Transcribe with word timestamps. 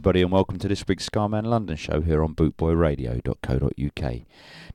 Everybody, 0.00 0.22
and 0.22 0.32
welcome 0.32 0.58
to 0.60 0.66
this 0.66 0.88
week's 0.88 1.06
Scarman 1.10 1.44
London 1.44 1.76
show 1.76 2.00
here 2.00 2.24
on 2.24 2.34
bootboyradio.co.uk. 2.34 4.14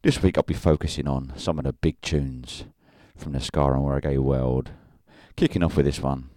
This 0.04 0.22
week 0.22 0.38
I'll 0.38 0.44
be 0.44 0.54
focusing 0.54 1.08
on 1.08 1.34
some 1.36 1.58
of 1.58 1.66
the 1.66 1.74
big 1.74 2.00
tunes 2.02 2.66
from 3.18 3.32
the 3.32 3.40
Ska 3.40 3.60
and 3.60 3.82
Reggae 3.82 4.20
world. 4.20 4.70
Kicking 5.36 5.64
off 5.64 5.78
with 5.78 5.88
this 5.88 6.00
one. 6.00 6.30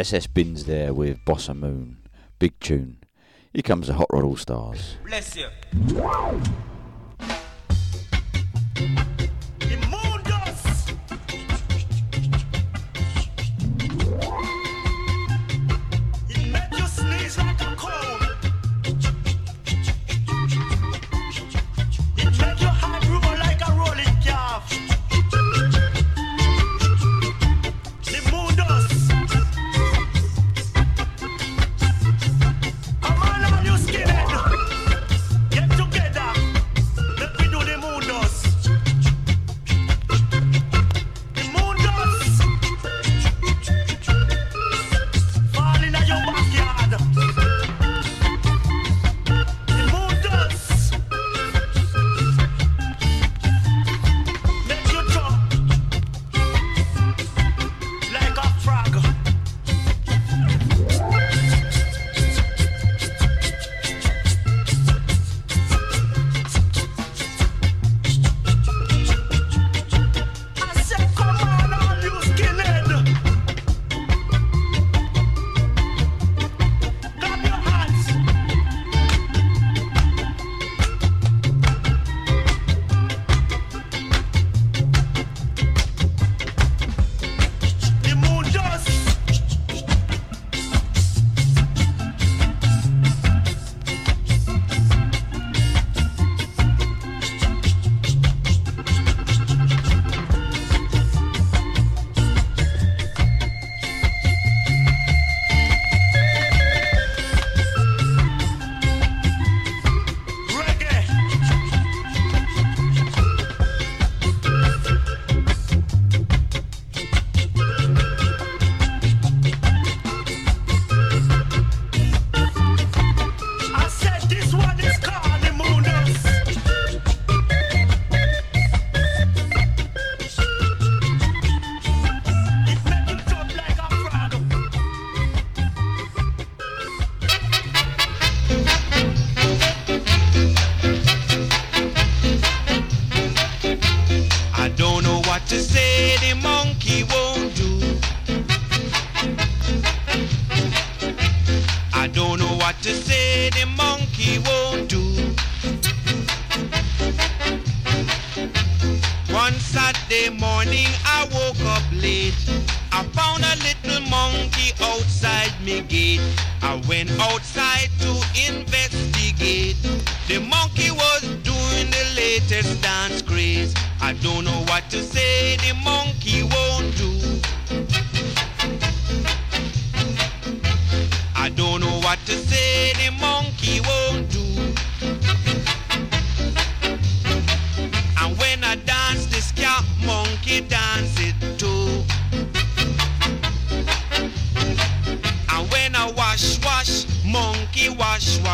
SS 0.00 0.28
Bins 0.28 0.64
there 0.64 0.94
with 0.94 1.18
Bossa 1.26 1.54
Moon. 1.54 1.98
Big 2.38 2.58
tune. 2.58 2.96
Here 3.52 3.60
comes 3.60 3.88
the 3.88 3.92
Hot 3.92 4.06
Rod 4.10 4.24
All 4.24 4.34
Stars. 4.34 4.96
Bless 5.04 5.36
you. 5.36 5.48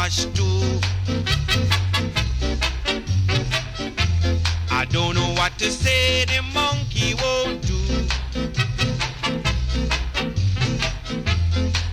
much 0.07 0.33
do. 0.35 0.45
I 4.71 4.85
don't 4.89 5.17
know 5.17 5.35
what 5.35 5.59
to 5.59 5.69
say, 5.69 6.25
the 6.27 6.43
monkey 6.55 7.15
won't 7.15 7.61
do. 7.67 7.81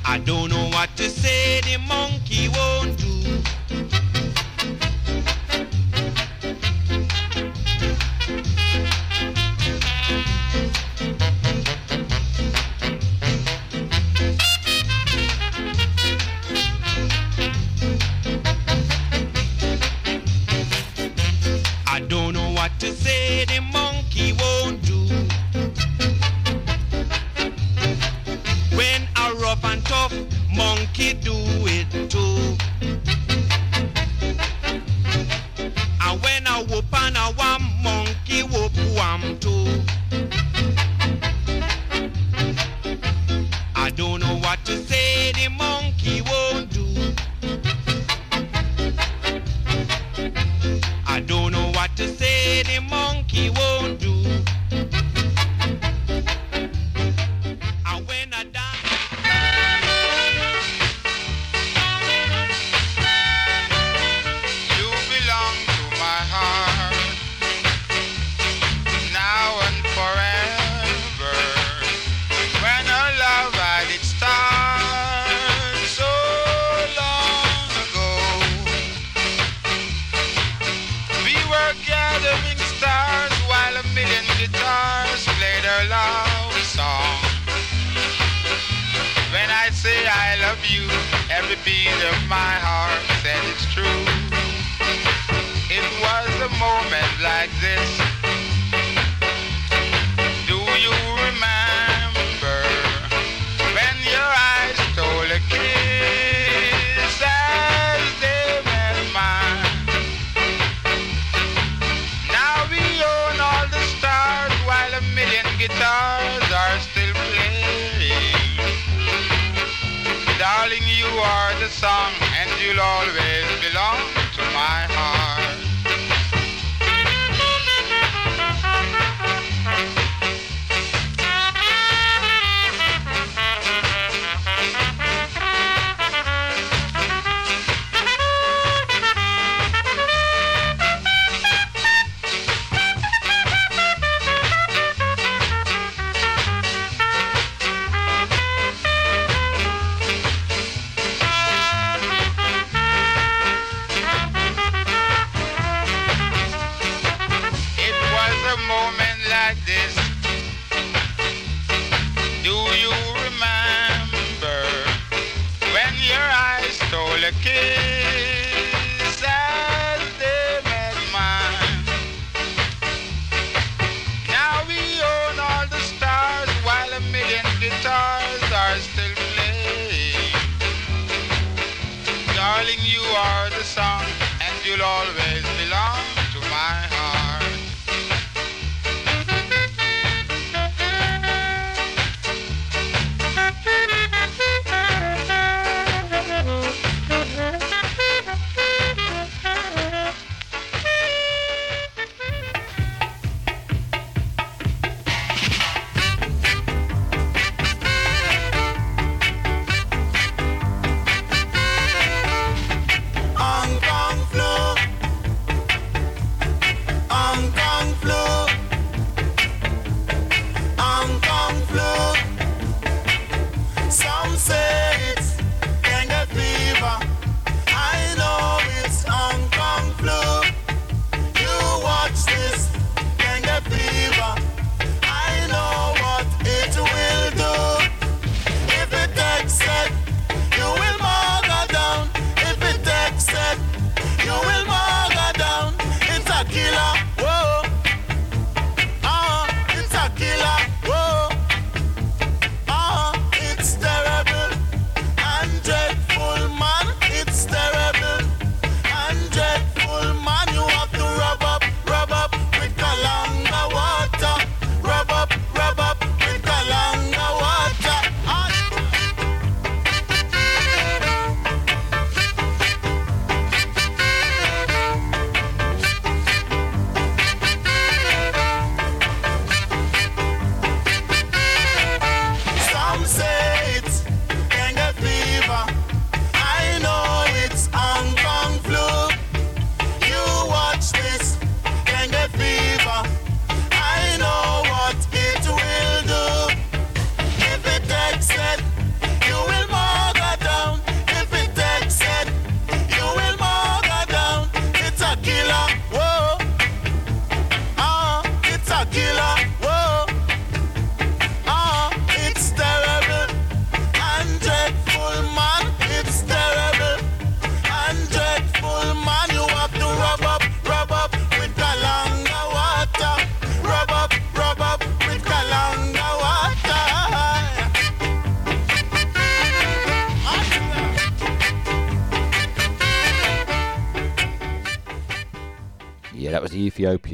I 0.06 0.20
don't 0.20 0.52
know 0.52 0.70
what 0.70 0.96
to 0.98 1.10
say, 1.10 1.62
the 1.62 1.78
monkey. 1.88 2.23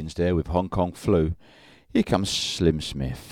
There 0.08 0.34
with 0.34 0.46
Hong 0.46 0.70
Kong 0.70 0.92
Flu. 0.92 1.34
Here 1.92 2.02
comes 2.02 2.30
Slim 2.30 2.80
Smith. 2.80 3.29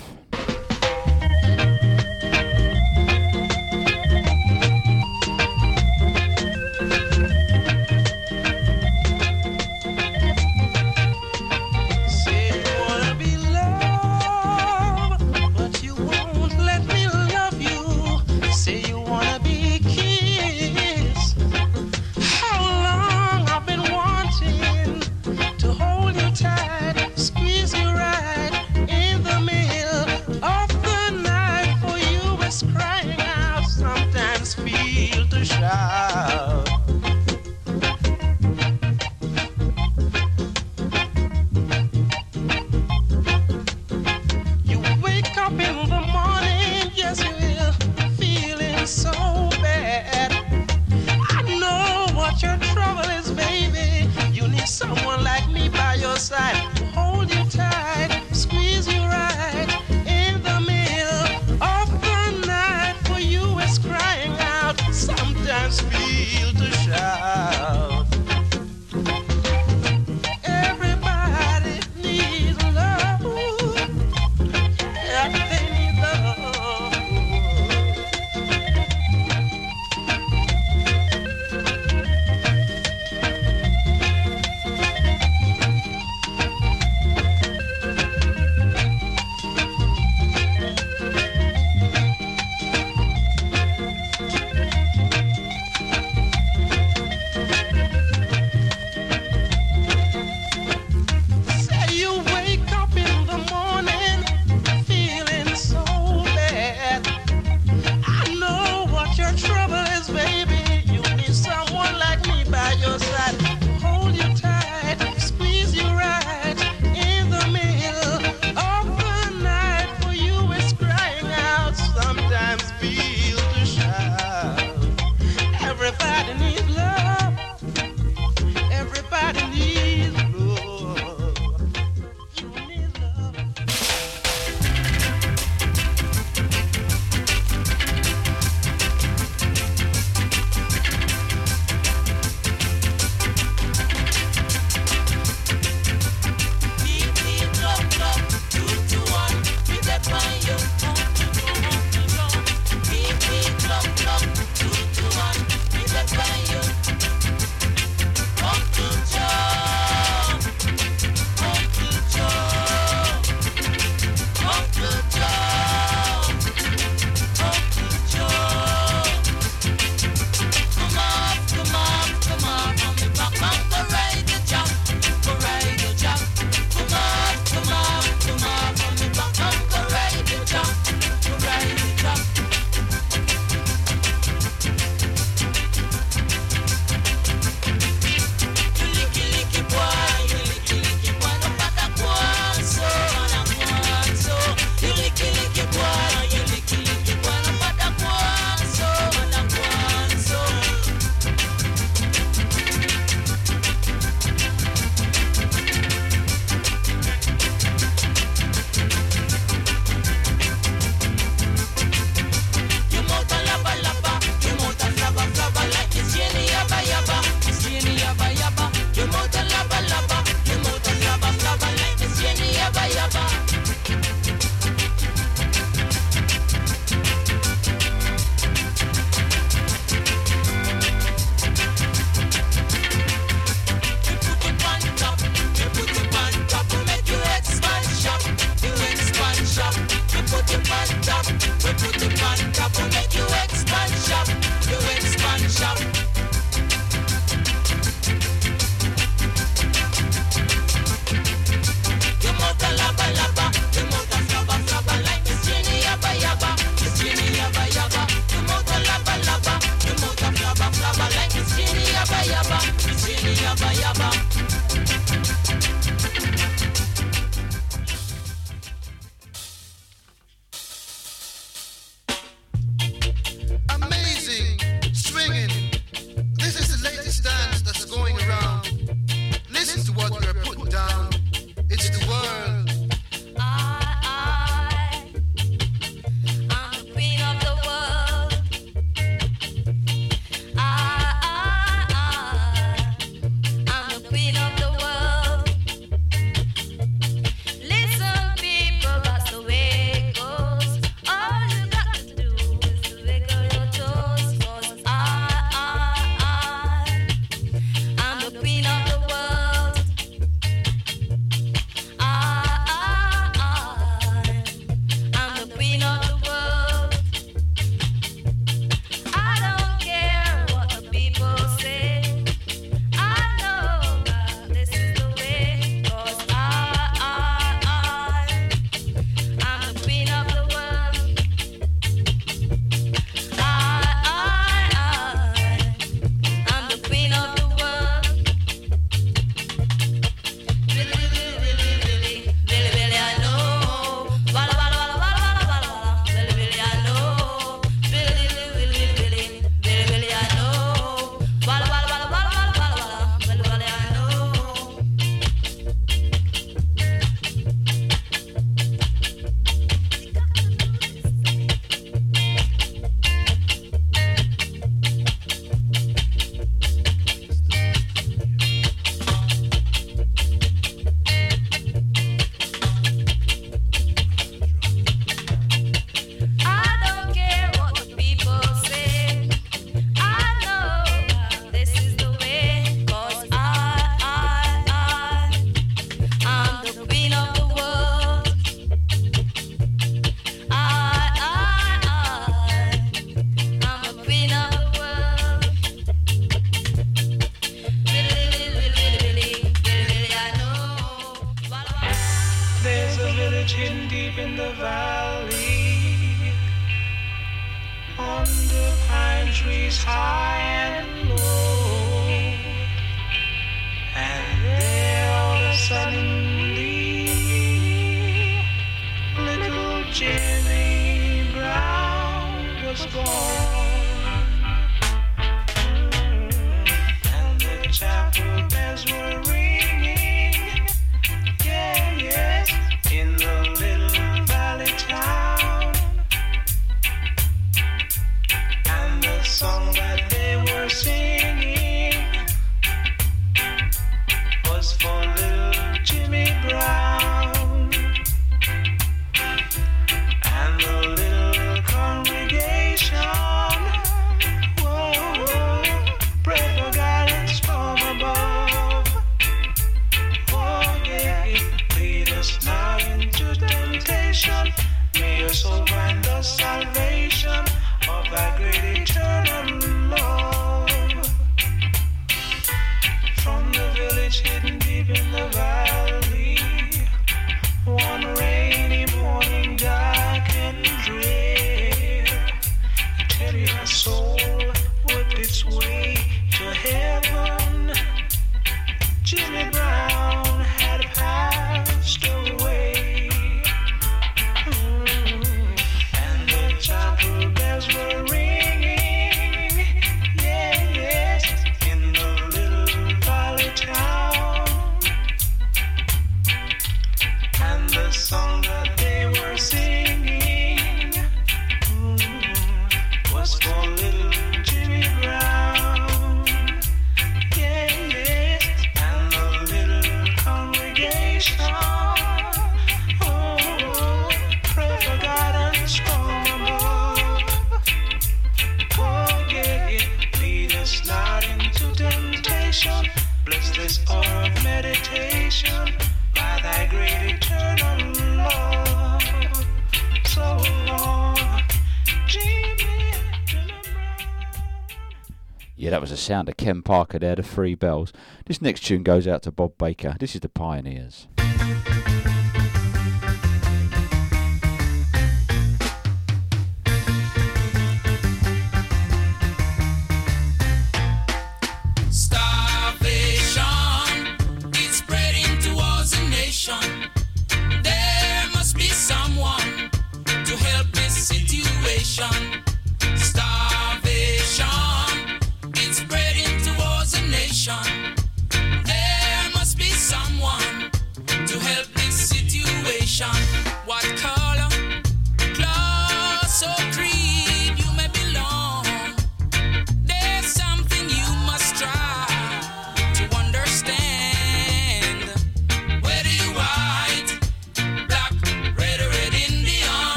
Down 546.09 546.25
to 546.25 546.33
Ken 546.33 546.63
Parker 546.63 546.97
there, 546.97 547.15
the 547.15 547.21
free 547.21 547.53
Bells. 547.53 547.93
This 548.25 548.41
next 548.41 548.61
tune 548.61 548.81
goes 548.81 549.07
out 549.07 549.21
to 549.21 549.31
Bob 549.31 549.59
Baker. 549.59 549.95
This 549.99 550.15
is 550.15 550.21
the 550.21 550.27
Pioneers. 550.27 551.07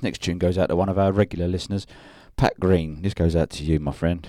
This 0.00 0.04
next 0.04 0.22
tune 0.22 0.38
goes 0.38 0.56
out 0.56 0.70
to 0.70 0.76
one 0.76 0.88
of 0.88 0.98
our 0.98 1.12
regular 1.12 1.46
listeners, 1.46 1.86
Pat 2.38 2.58
Green. 2.58 3.02
This 3.02 3.12
goes 3.12 3.36
out 3.36 3.50
to 3.50 3.64
you, 3.64 3.78
my 3.78 3.92
friend. 3.92 4.26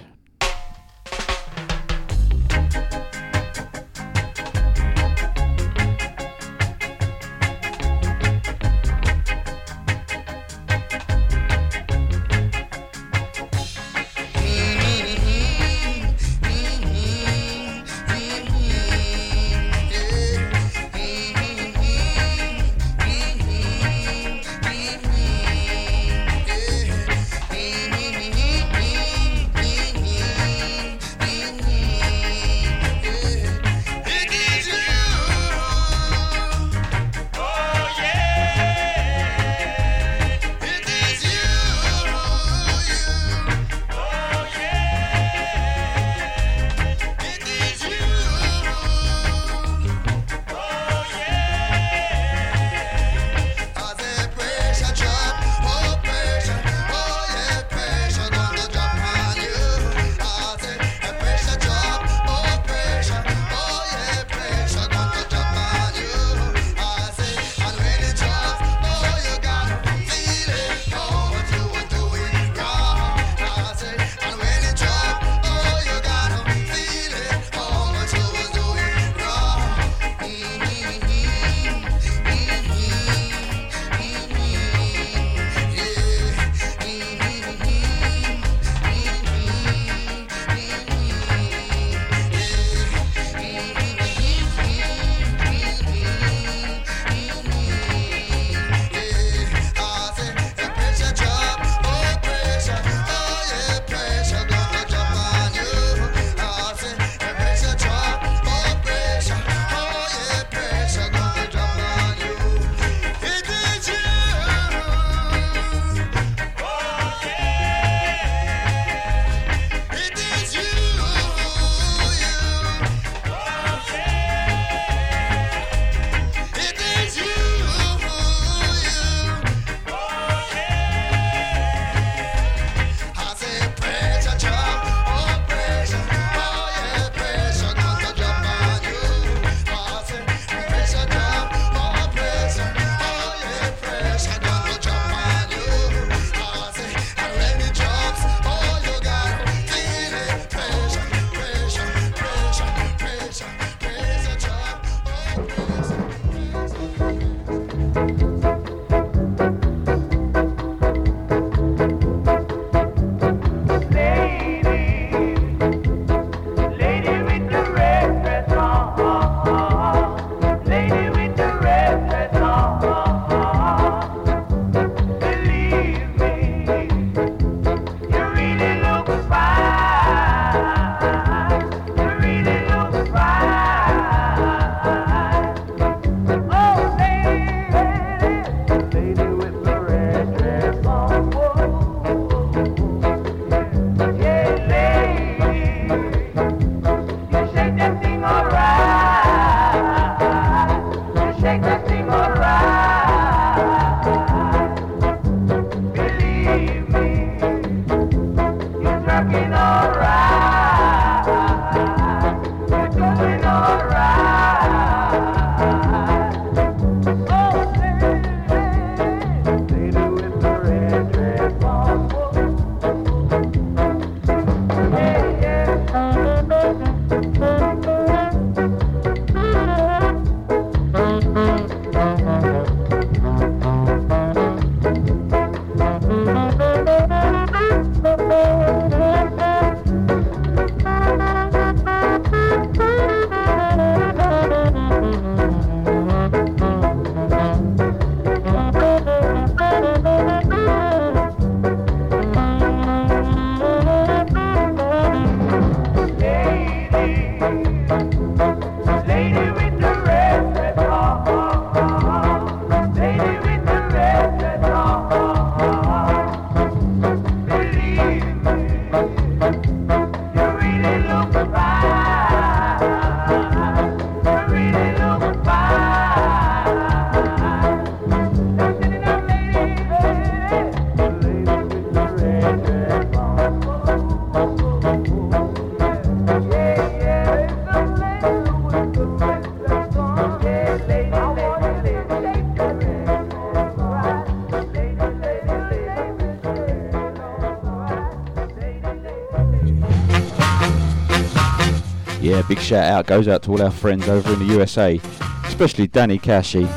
shout 302.61 302.83
out 302.83 303.07
goes 303.07 303.27
out 303.27 303.43
to 303.43 303.51
all 303.51 303.61
our 303.61 303.71
friends 303.71 304.07
over 304.07 304.33
in 304.33 304.39
the 304.39 304.53
USA, 304.53 304.99
especially 305.45 305.87
Danny 305.87 306.17
Cashy 306.17 306.67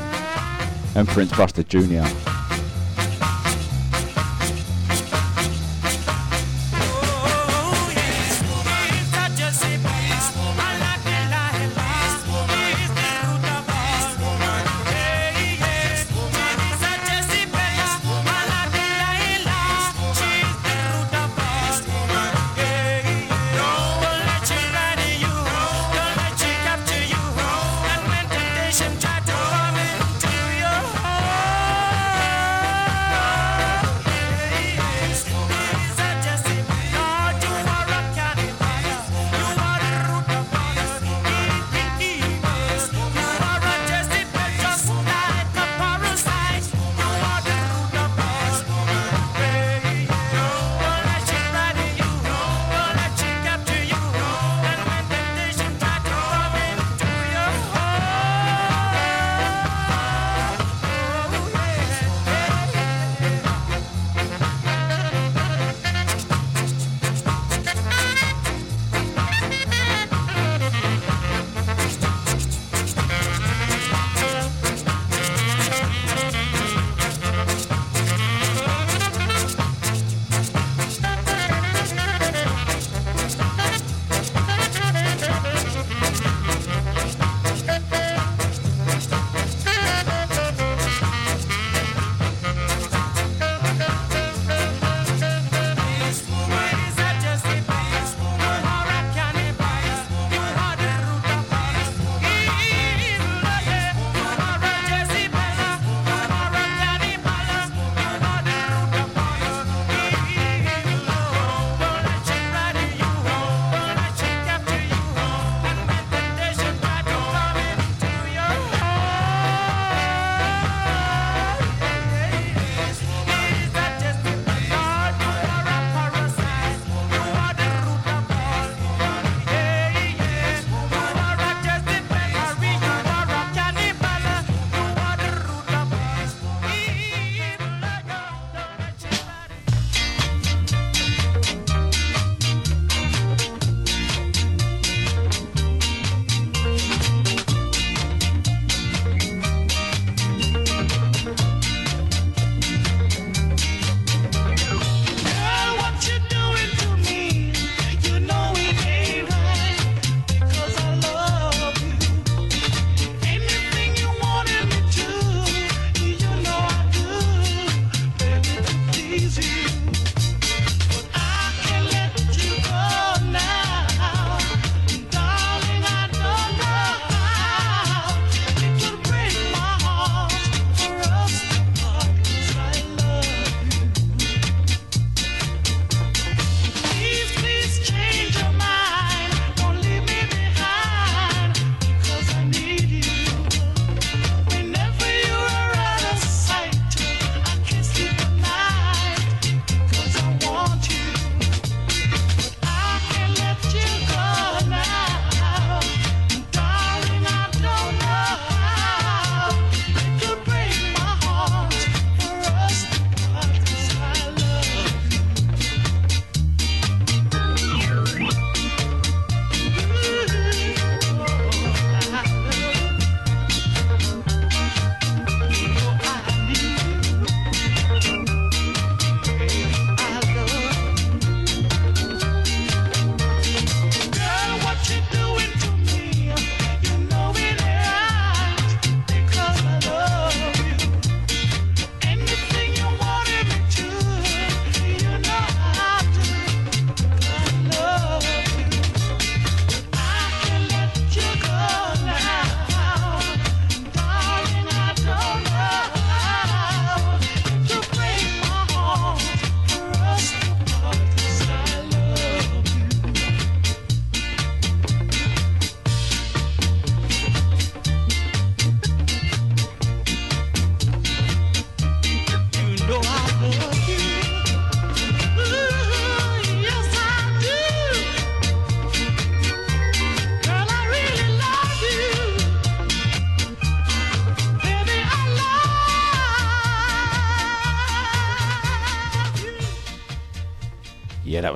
and 0.95 1.07
Prince 1.07 1.37
Buster 1.37 1.62
Jr. 1.62 2.05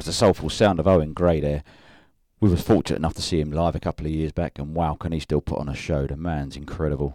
the 0.09 0.13
soulful 0.15 0.49
sound 0.49 0.81
of 0.81 0.89
Owen 0.89 1.13
Gray 1.13 1.39
there. 1.39 1.63
We 2.41 2.49
was 2.49 2.63
fortunate 2.63 2.97
enough 2.97 3.13
to 3.15 3.23
see 3.23 3.41
him 3.41 3.53
live 3.53 3.77
a 3.77 3.81
couple 3.81 4.07
of 4.07 4.13
years 4.13 4.33
back, 4.33 4.59
and 4.59 4.75
wow, 4.75 4.95
can 4.95 5.13
he 5.13 5.21
still 5.21 5.43
put 5.43 5.59
on 5.59 5.69
a 5.69 5.75
show? 5.75 6.07
The 6.07 6.17
man's 6.17 6.57
incredible. 6.57 7.15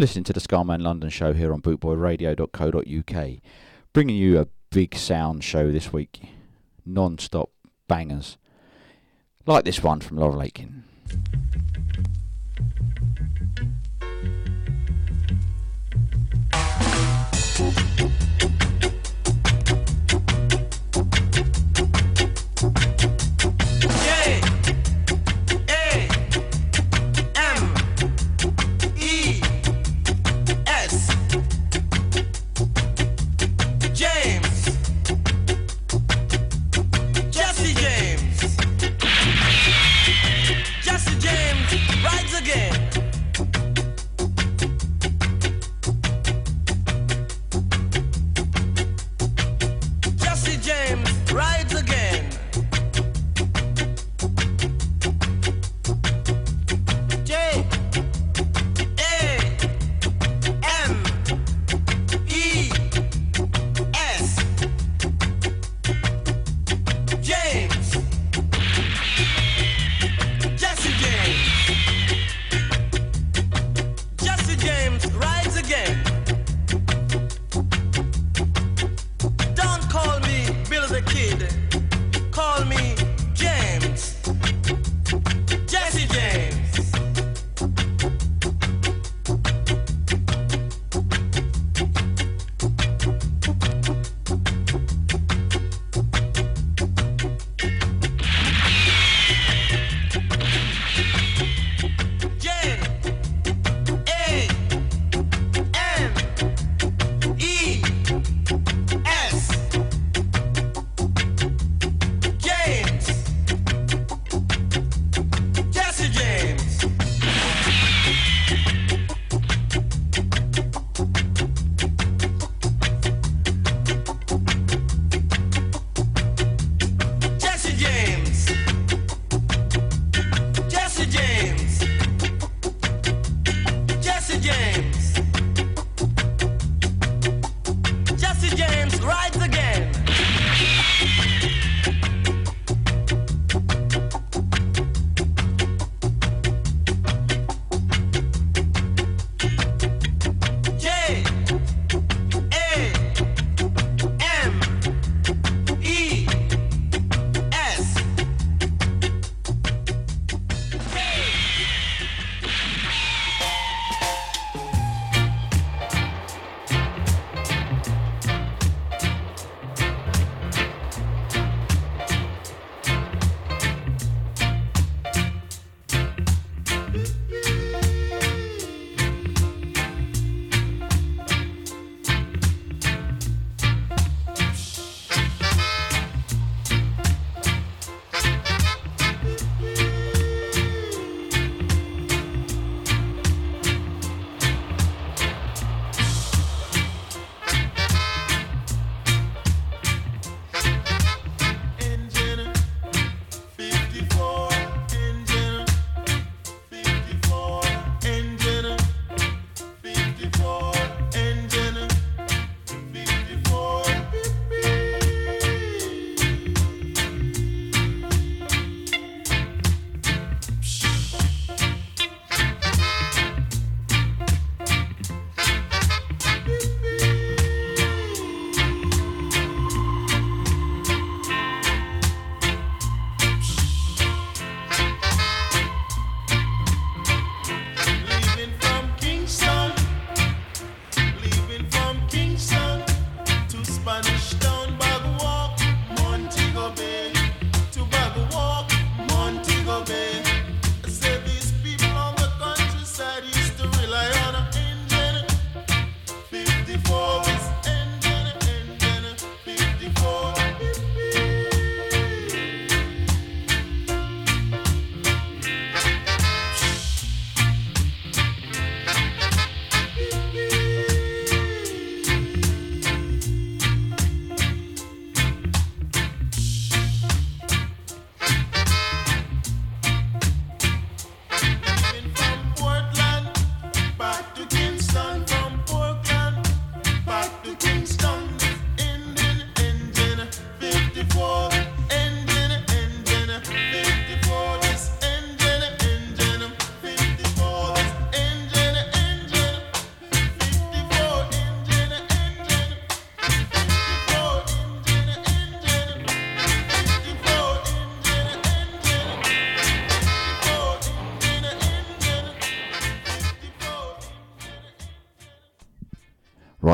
You're 0.00 0.06
listening 0.06 0.24
to 0.24 0.32
the 0.32 0.40
Scarman 0.40 0.80
London 0.80 1.10
show 1.10 1.34
here 1.34 1.52
on 1.52 1.60
bootboyradio.co.uk, 1.60 3.28
bringing 3.92 4.16
you 4.16 4.40
a 4.40 4.48
big 4.70 4.94
sound 4.94 5.44
show 5.44 5.70
this 5.70 5.92
week, 5.92 6.22
non-stop 6.86 7.50
bangers, 7.86 8.38
like 9.44 9.66
this 9.66 9.82
one 9.82 10.00
from 10.00 10.16
Laurel 10.16 10.40
Aitken. 10.40 10.84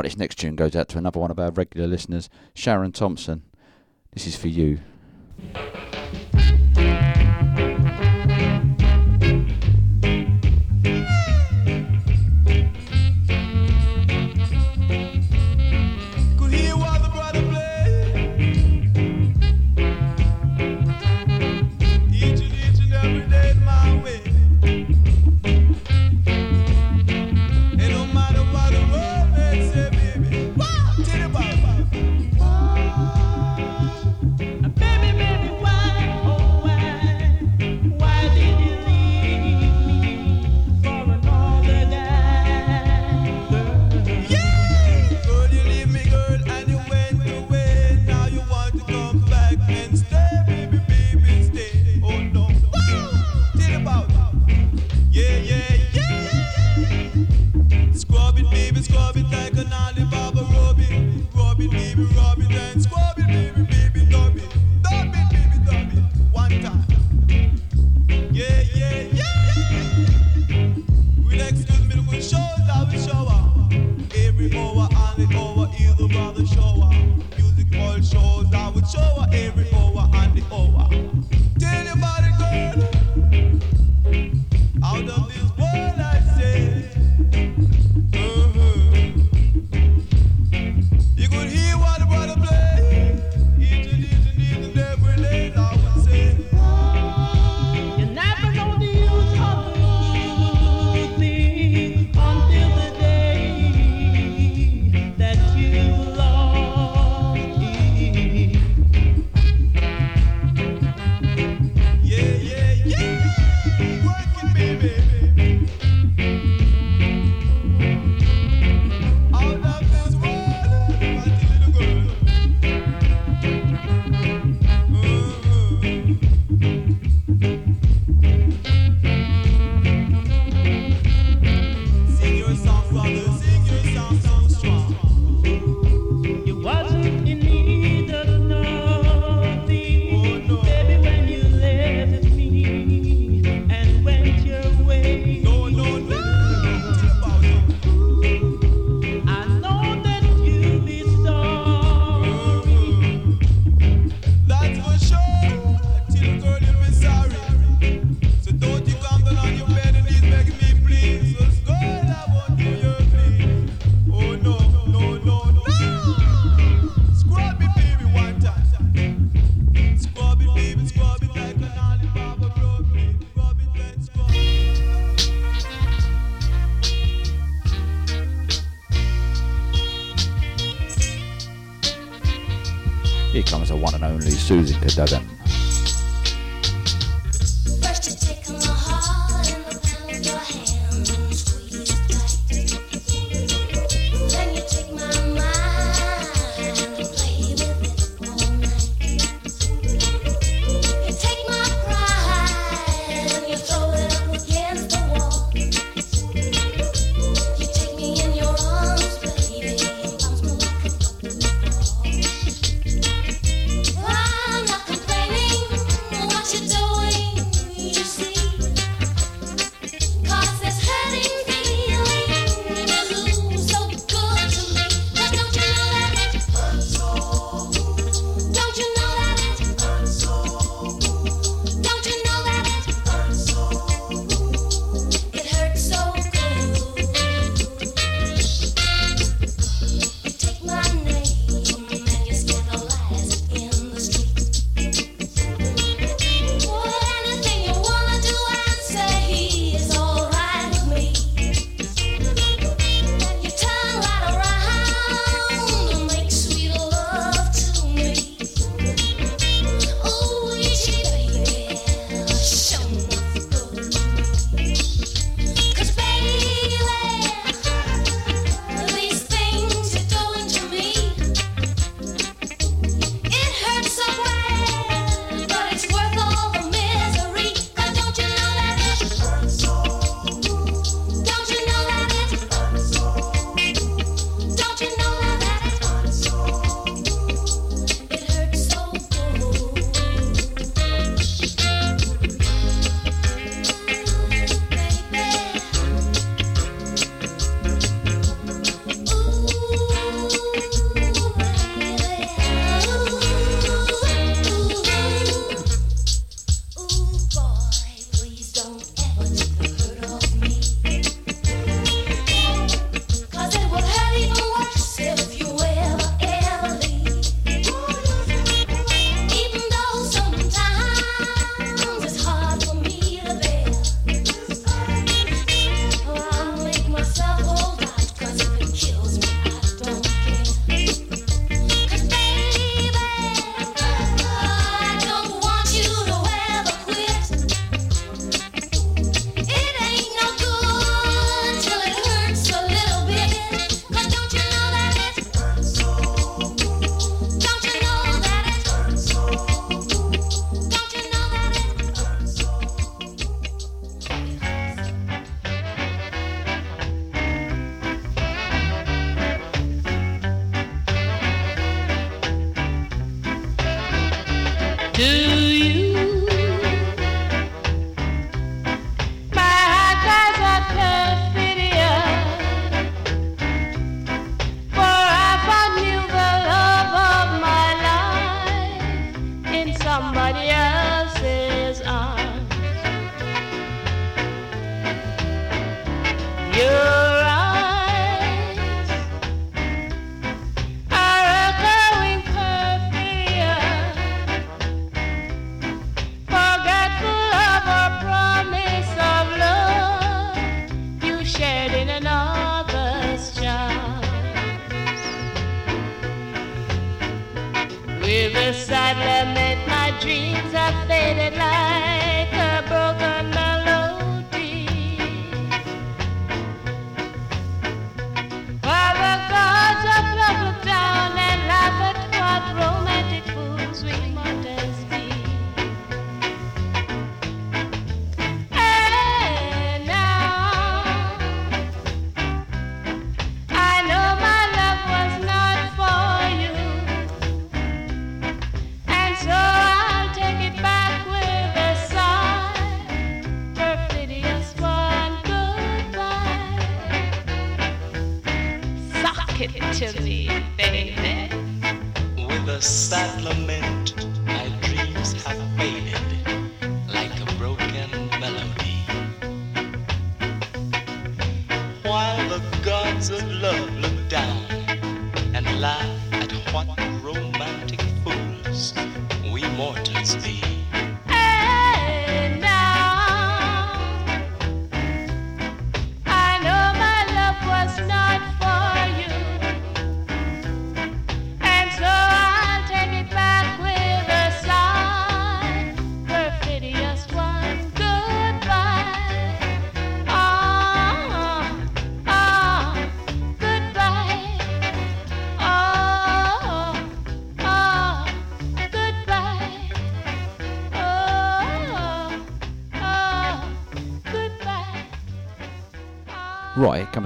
This 0.06 0.16
next 0.16 0.36
tune 0.36 0.54
goes 0.54 0.76
out 0.76 0.86
to 0.90 0.98
another 0.98 1.18
one 1.18 1.32
of 1.32 1.40
our 1.40 1.50
regular 1.50 1.88
listeners, 1.88 2.30
Sharon 2.54 2.92
Thompson. 2.92 3.42
This 4.12 4.28
is 4.28 4.36
for 4.36 4.46
you. 4.46 4.78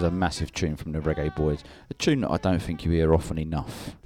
Time's 0.00 0.14
a 0.14 0.16
massive 0.16 0.52
tune 0.52 0.76
from 0.76 0.92
the 0.92 0.98
Reggae 1.00 1.34
Boys, 1.36 1.62
a 1.90 1.94
tune 1.94 2.22
that 2.22 2.30
I 2.30 2.38
don't 2.38 2.62
think 2.62 2.86
you 2.86 2.90
hear 2.90 3.12
often 3.12 3.38
enough. 3.38 3.96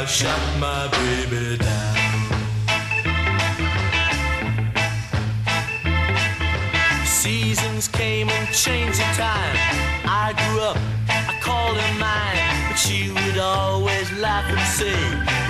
I 0.00 0.04
shut 0.04 0.40
my 0.60 0.86
baby 0.86 1.58
down. 1.58 1.96
Seasons 7.04 7.88
came 7.88 8.28
and 8.28 8.48
changed 8.54 9.00
the 9.00 9.10
time. 9.18 9.56
I 10.04 10.34
grew 10.38 10.60
up, 10.60 10.78
I 11.08 11.36
called 11.42 11.78
her 11.78 11.94
mine. 11.98 12.38
But 12.68 12.78
she 12.78 13.10
would 13.10 13.38
always 13.38 14.12
laugh 14.12 14.48
and 14.48 14.66
say, 14.78 14.94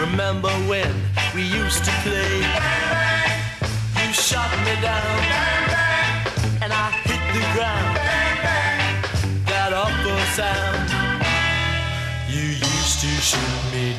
Remember 0.00 0.48
when 0.66 0.94
we 1.34 1.42
used 1.42 1.84
to 1.84 1.90
play? 2.00 2.40
Bang 2.40 2.88
bang, 2.88 4.08
You 4.08 4.14
shot 4.14 4.50
me 4.64 4.74
down, 4.80 5.18
Bang 5.28 5.64
bang, 5.76 6.62
and 6.62 6.72
I 6.72 6.88
hit 7.04 7.20
the 7.36 7.44
ground. 7.52 7.96
Bang 8.00 8.38
bang, 8.46 9.44
That 9.44 9.74
awful 9.74 10.18
sound. 10.40 10.88
You 12.30 12.48
used 12.48 13.00
to 13.02 13.08
shoot 13.20 13.72
me 13.74 13.92
down. 13.92 13.97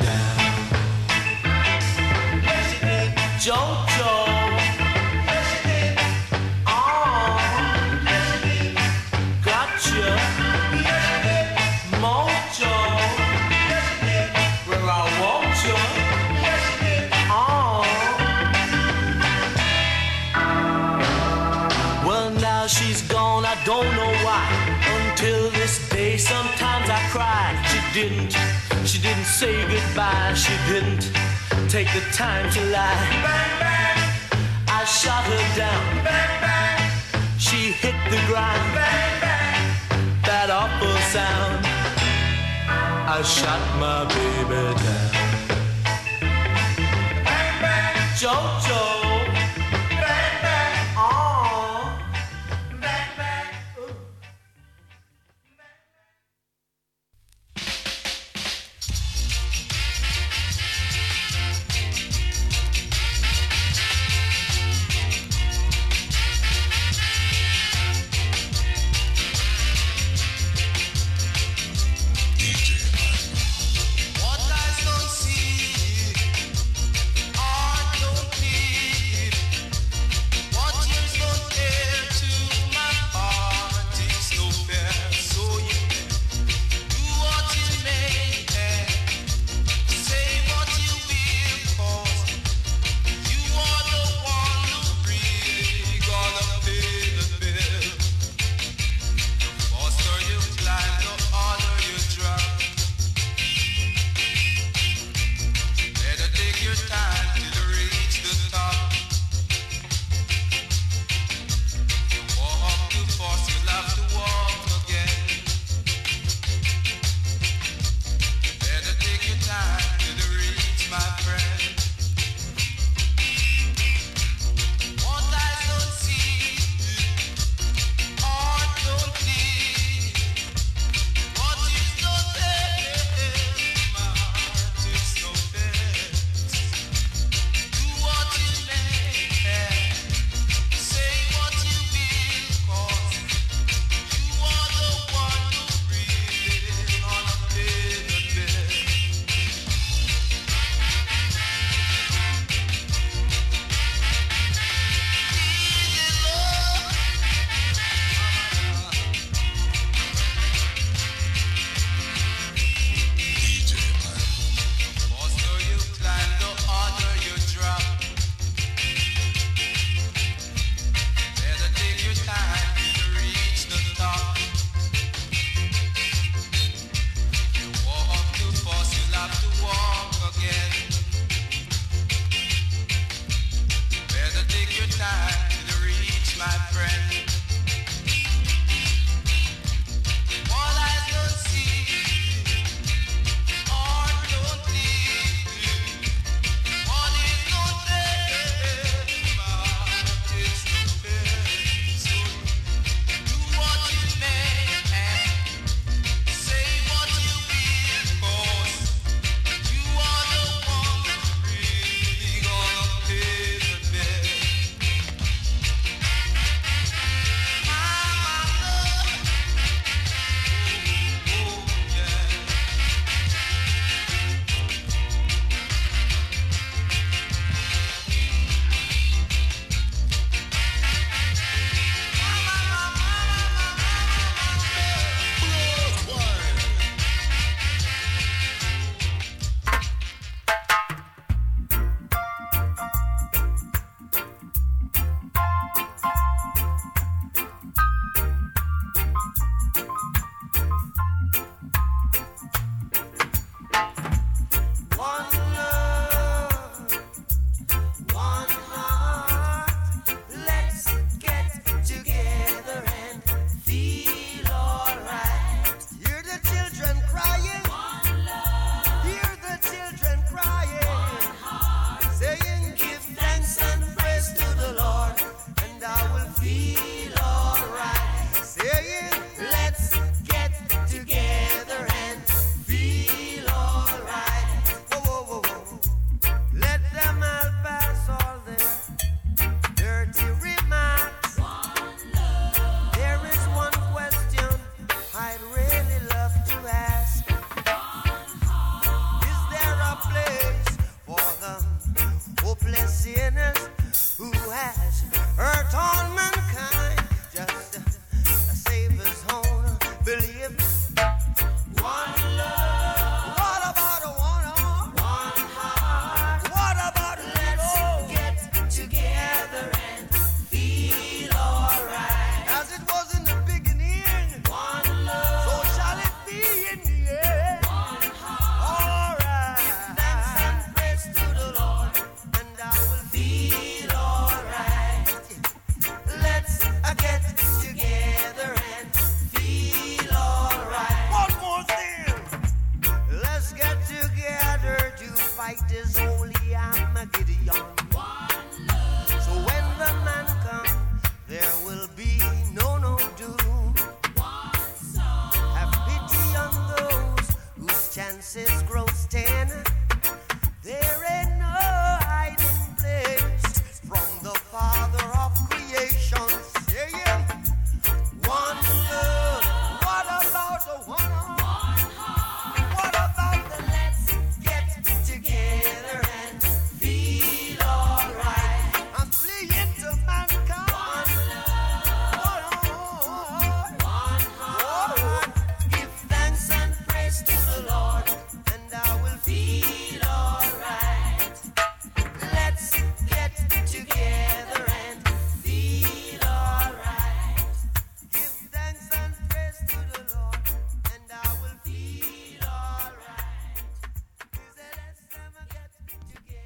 didn't. 28.01 28.31
She 28.85 28.97
didn't 29.01 29.25
say 29.25 29.53
goodbye. 29.67 30.33
She 30.33 30.53
didn't 30.71 31.11
take 31.67 31.89
the 31.91 32.03
time 32.13 32.49
to 32.51 32.61
lie. 32.75 33.07
Bang, 33.25 33.53
bang. 33.63 33.99
I 34.67 34.85
shot 34.85 35.23
her 35.31 35.45
down. 35.57 35.83
Bang, 36.05 36.33
bang. 36.45 36.79
She 37.37 37.71
hit 37.81 37.97
the 38.13 38.21
ground. 38.29 38.63
Bang, 38.77 39.15
bang. 39.25 39.63
That 40.27 40.49
awful 40.49 40.97
sound. 41.13 41.59
I 43.15 43.21
shot 43.37 43.63
my 43.83 43.99
baby 44.15 44.63
down. 44.85 45.11
Bang, 47.25 47.55
bang. 47.61 47.95
Jojo. 48.21 48.88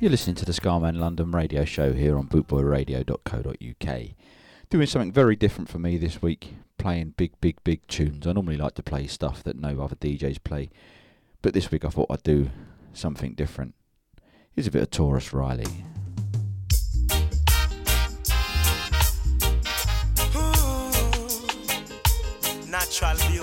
You're 0.04 0.12
listening 0.12 0.36
to 0.36 0.44
the 0.44 0.52
Scarman 0.52 1.00
London 1.00 1.32
radio 1.32 1.64
show 1.64 1.94
here 1.94 2.18
on 2.18 2.28
bootboyradio.co.uk. 2.28 4.00
Doing 4.70 4.86
something 4.86 5.14
very 5.14 5.38
different 5.38 5.70
for 5.70 5.80
me 5.80 5.96
this 5.96 6.22
week, 6.22 6.56
playing 6.78 7.14
big, 7.16 7.32
big, 7.40 7.64
big 7.64 7.88
tunes. 7.88 8.28
I 8.28 8.34
normally 8.34 8.58
like 8.58 8.74
to 8.74 8.84
play 8.84 9.08
stuff 9.08 9.42
that 9.46 9.58
no 9.58 9.80
other 9.80 9.96
DJs 9.96 10.44
play, 10.44 10.72
but 11.42 11.54
this 11.54 11.72
week 11.72 11.86
I 11.86 11.88
thought 11.88 12.08
I'd 12.10 12.22
do 12.22 12.50
something 12.92 13.34
different. 13.34 13.76
Here's 14.52 14.68
a 14.68 14.72
bit 14.72 14.82
of 14.82 14.90
Tarrus 14.90 15.32
Riley. 15.32 15.64
Ooh, 20.36 20.92
natural 22.70 23.16
beauty, 23.30 23.43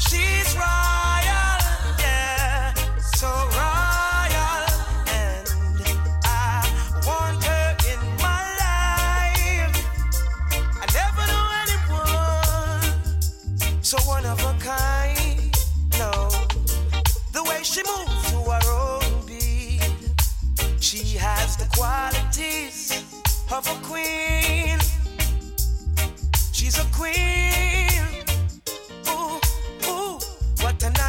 She's 0.00 0.54
royal, 0.54 1.58
yeah, 1.98 2.72
so 3.16 3.26
royal. 3.26 4.64
And 5.08 5.46
I 6.24 6.62
want 7.04 7.42
her 7.44 7.76
in 7.90 7.98
my 8.16 8.42
life. 8.62 9.74
I 10.80 10.86
never 10.94 11.24
knew 11.30 11.48
anyone 11.64 12.94
so 13.82 13.98
one 14.08 14.24
of 14.24 14.38
a 14.44 14.54
kind. 14.60 15.52
No, 15.98 16.30
the 17.32 17.42
way 17.42 17.64
she 17.64 17.82
moves 17.82 18.30
to 18.30 19.26
beat, 19.26 19.82
she 20.80 21.18
has 21.18 21.56
the 21.56 21.66
qualities 21.76 23.02
of 23.50 23.66
a 23.66 23.74
queen. 23.84 24.78
She's 26.52 26.78
a 26.78 26.84
queen. 26.96 27.47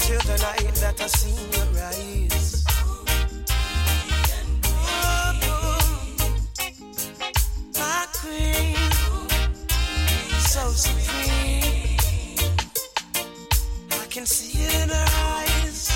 Until 0.00 0.20
the 0.20 0.42
night 0.42 0.74
that 0.76 1.00
I 1.00 1.06
seen 1.06 1.36
your 1.52 1.68
eyes. 1.84 2.64
Oh, 2.66 3.04
my 7.76 8.06
queen, 8.14 8.76
so 10.40 10.70
supreme. 10.70 11.98
I 13.92 14.06
can 14.08 14.26
see 14.26 14.62
it 14.62 14.74
in 14.82 14.88
her 14.88 15.08
eyes, 15.36 15.90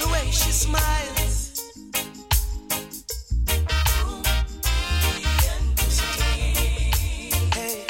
the 0.00 0.08
way 0.12 0.30
she 0.30 0.52
smiles. 0.52 1.72
Hey, 7.54 7.86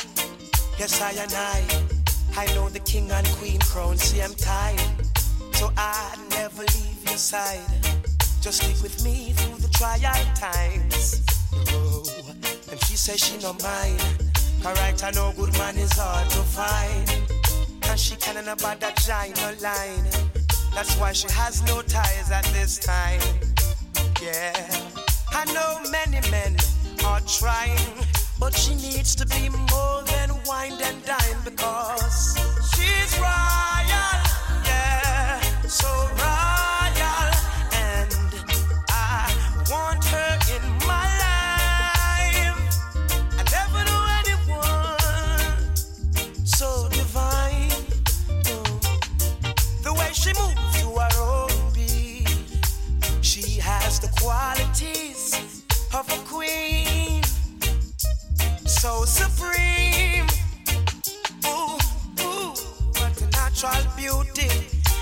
yes 0.78 1.00
I 1.00 1.12
and 1.12 1.34
I, 1.34 1.81
I 2.36 2.46
know 2.54 2.68
the 2.68 2.80
king 2.80 3.10
and 3.10 3.26
queen 3.38 3.60
crown. 3.60 3.96
See 3.98 4.22
I'm 4.22 4.34
tied, 4.34 4.80
so 5.52 5.70
I 5.76 6.16
never 6.30 6.62
leave 6.62 7.04
your 7.04 7.16
side. 7.16 7.60
Just 8.40 8.62
stick 8.62 8.82
with 8.82 9.04
me 9.04 9.32
through 9.32 9.58
the 9.58 9.68
trial 9.68 10.00
times. 10.34 11.22
Oh, 11.68 12.04
and 12.70 12.80
she 12.84 12.96
says 12.96 13.20
she 13.20 13.36
no 13.38 13.52
mind. 13.62 14.32
Alright, 14.64 15.04
I 15.04 15.10
know 15.10 15.32
good 15.36 15.52
man 15.58 15.76
is 15.76 15.92
hard 15.92 16.28
to 16.30 16.38
find. 16.38 17.10
And 17.84 18.00
she 18.00 18.16
can't 18.16 18.48
about 18.48 18.80
that 18.80 18.96
giant 18.96 19.60
line. 19.60 20.04
That's 20.74 20.96
why 20.96 21.12
she 21.12 21.28
has 21.32 21.62
no 21.66 21.82
ties 21.82 22.30
at 22.30 22.44
this 22.46 22.78
time. 22.78 23.20
Yeah, 24.22 24.52
I 25.30 25.44
know 25.52 25.78
many 25.90 26.26
men 26.30 26.56
are 27.04 27.20
trying, 27.20 27.78
but 28.40 28.56
she 28.56 28.74
needs 28.76 29.14
to 29.16 29.26
be 29.26 29.48
more 29.48 30.01
than 30.12 30.30
wine 30.46 30.78
and 30.88 31.04
dine 31.04 31.40
because 31.44 32.36
she's 32.70 33.12
royal. 33.18 34.14
Yeah, 34.68 35.40
so 35.80 35.90
royal, 36.24 37.30
and 37.88 38.10
I 38.88 39.32
want 39.70 40.04
her 40.14 40.32
in 40.54 40.64
my 40.90 41.06
life. 41.24 42.60
I 43.40 43.42
never 43.56 43.80
knew 43.88 44.04
anyone 44.20 45.56
so 46.44 46.68
divine. 46.90 47.70
The 49.82 49.92
way 49.98 50.10
she 50.12 50.32
moves 50.40 50.72
to 50.82 50.88
her 51.02 51.14
own 51.20 51.54
beat, 51.74 52.28
she 53.20 53.44
has 53.60 53.98
the 54.00 54.10
qualities 54.20 55.20
of 55.94 56.04
a 56.10 56.18
queen, 56.32 57.22
so 58.66 59.04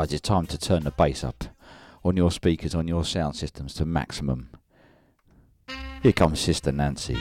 guys, 0.00 0.14
it's 0.14 0.26
time 0.26 0.46
to 0.46 0.56
turn 0.56 0.84
the 0.84 0.90
bass 0.90 1.22
up 1.22 1.44
on 2.02 2.16
your 2.16 2.30
speakers, 2.30 2.74
on 2.74 2.88
your 2.88 3.04
sound 3.04 3.36
systems 3.36 3.74
to 3.74 3.84
maximum. 3.84 4.48
Here 6.02 6.12
comes 6.12 6.40
Sister 6.40 6.72
Nancy. 6.72 7.18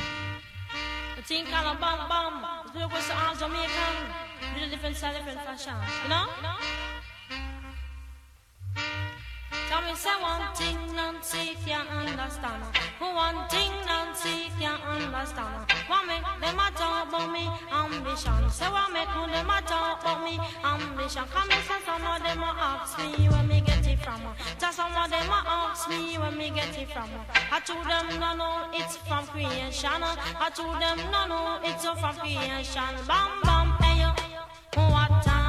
Come 9.70 9.86
and 9.86 9.98
say 9.98 10.10
one 10.20 10.42
thing 10.56 10.80
Nancy 10.96 11.56
can't 11.66 11.88
understand. 11.90 12.64
Who 12.98 13.06
One 13.06 13.48
thing 13.50 13.72
Nancy 13.86 14.50
can't 14.60 14.82
understand. 14.84 15.70
What 15.88 16.08
make 16.08 16.24
them 16.42 16.60
a 16.60 16.72
talk 16.74 17.10
about 17.10 17.32
me? 17.32 17.46
Ambition. 17.72 18.50
Say 18.50 18.66
what 18.66 18.92
make 18.92 19.08
who 19.10 19.28
them 19.28 19.50
a 19.50 19.62
talk 19.62 20.02
about 20.02 20.24
me? 20.24 20.40
Ambition. 20.64 21.24
Come 21.34 21.52
and 21.52 21.64
say 21.68 21.80
some 21.86 22.02
of 22.02 22.24
them 22.24 22.44
ask 22.44 22.98
me 22.98 23.30
where 23.30 23.44
me 23.44 23.62
get 23.62 23.86
it 23.86 24.00
from. 24.00 24.22
Just 24.60 24.78
some 24.78 24.92
of 24.92 25.10
them 25.10 25.30
ask 25.30 25.90
me 25.90 26.18
where 26.18 26.32
me 26.32 26.50
get 26.50 26.78
it 26.78 26.90
from. 26.92 27.10
I 27.52 27.60
told 27.60 27.86
them 27.86 28.20
no 28.20 28.36
no 28.36 28.70
it's 28.74 28.98
from 28.98 29.26
creation. 29.28 30.02
I 30.02 30.50
told 30.56 30.82
them 30.82 30.98
no 31.12 31.28
no 31.28 31.60
it's 31.64 31.86
from 31.86 32.16
creation. 32.18 32.94
Bam 33.08 33.30
bam 33.44 33.68
hey 33.82 34.02
yo. 34.02 34.10
What 34.90 35.24
time 35.24 35.49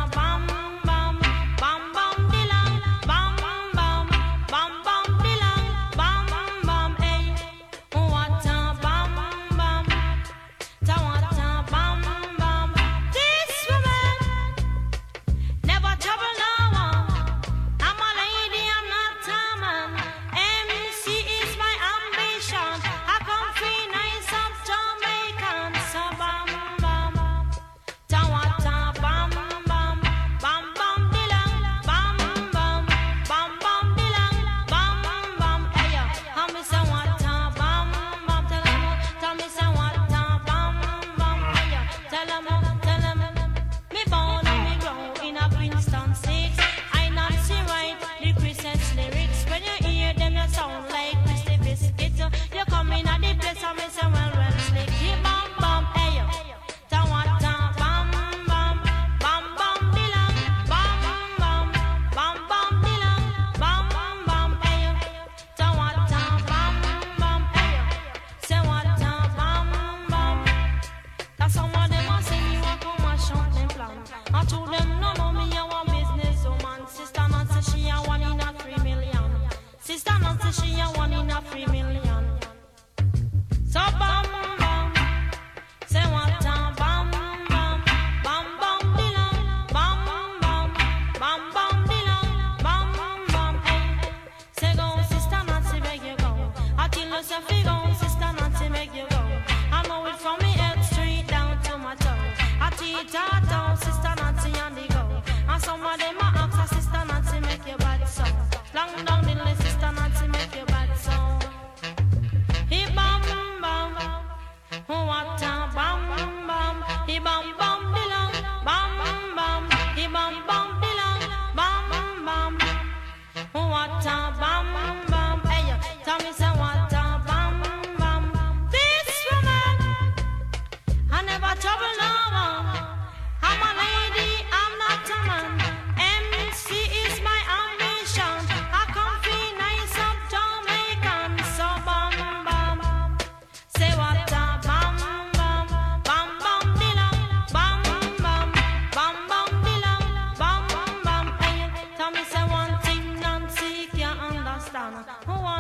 Hold 155.27 155.45
on. 155.45 155.60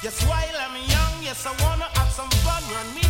Yes, 0.00 0.22
while 0.28 0.38
I'm 0.38 0.76
young, 0.76 1.22
yes, 1.24 1.44
I 1.44 1.50
wanna 1.64 1.86
have 1.98 2.10
some 2.12 2.30
fun. 2.46 2.62
Run 2.70 2.94
me 2.94 3.07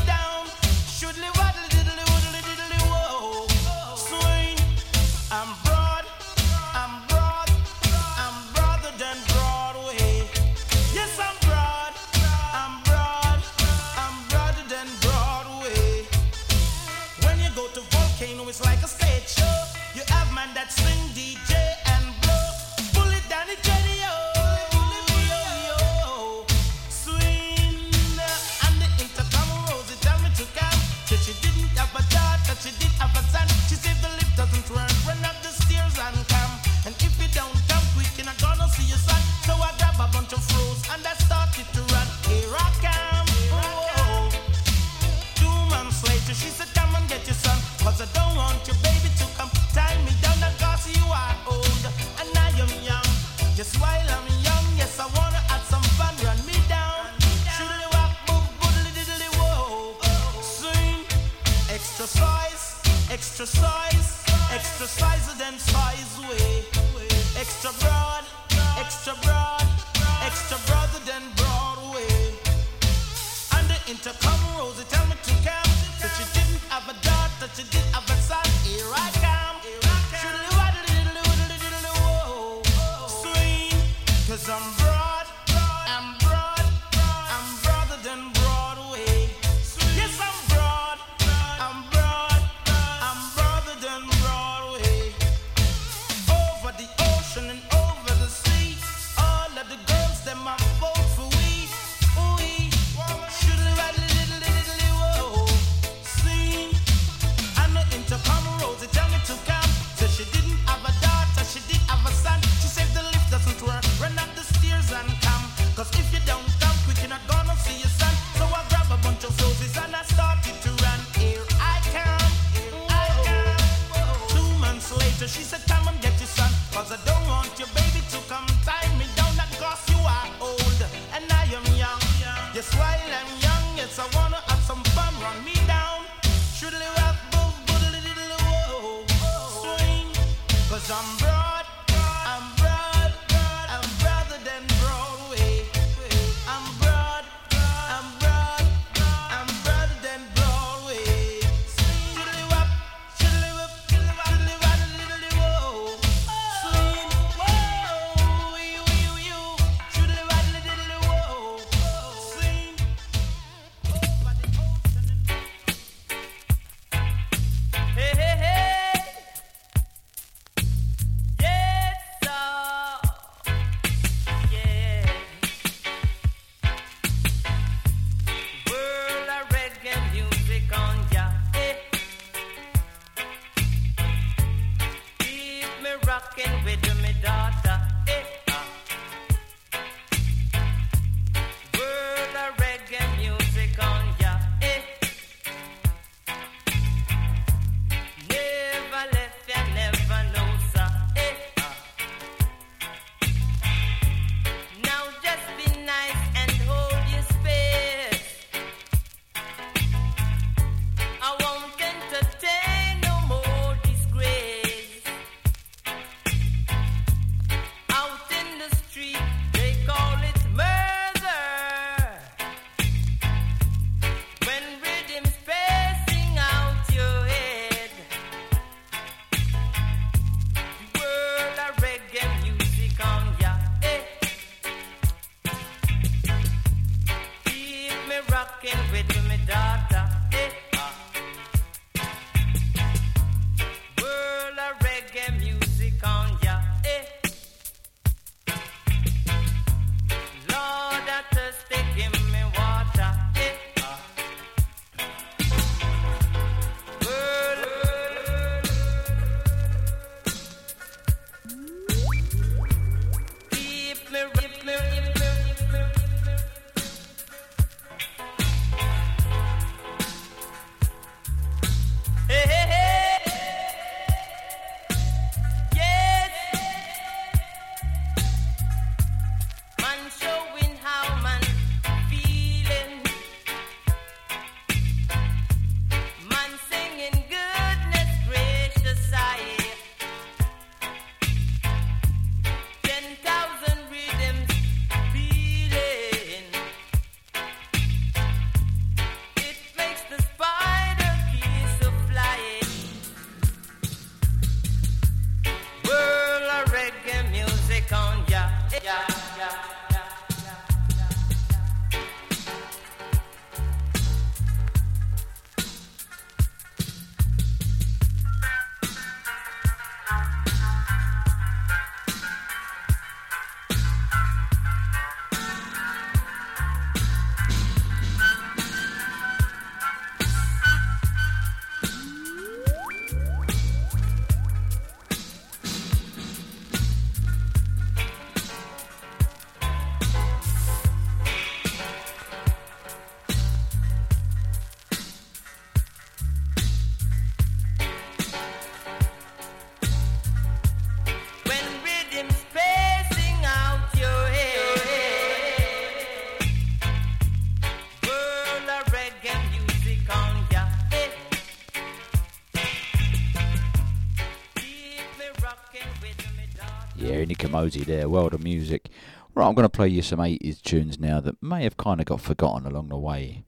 There, 367.77 368.09
world 368.09 368.35
of 368.35 368.43
music. 368.43 368.89
Right, 369.35 369.47
I'm 369.47 369.55
going 369.55 369.65
to 369.65 369.69
play 369.69 369.89
you 369.89 370.01
some 370.03 370.19
80s 370.19 370.63
tunes 370.63 370.99
now 370.99 371.21
that 371.21 371.43
may 371.43 371.65
have 371.65 371.77
kind 371.77 372.01
of 372.01 372.07
got 372.07 372.21
forgotten 372.21 372.67
along 372.67 372.89
the 372.89 372.97
way. 372.97 373.45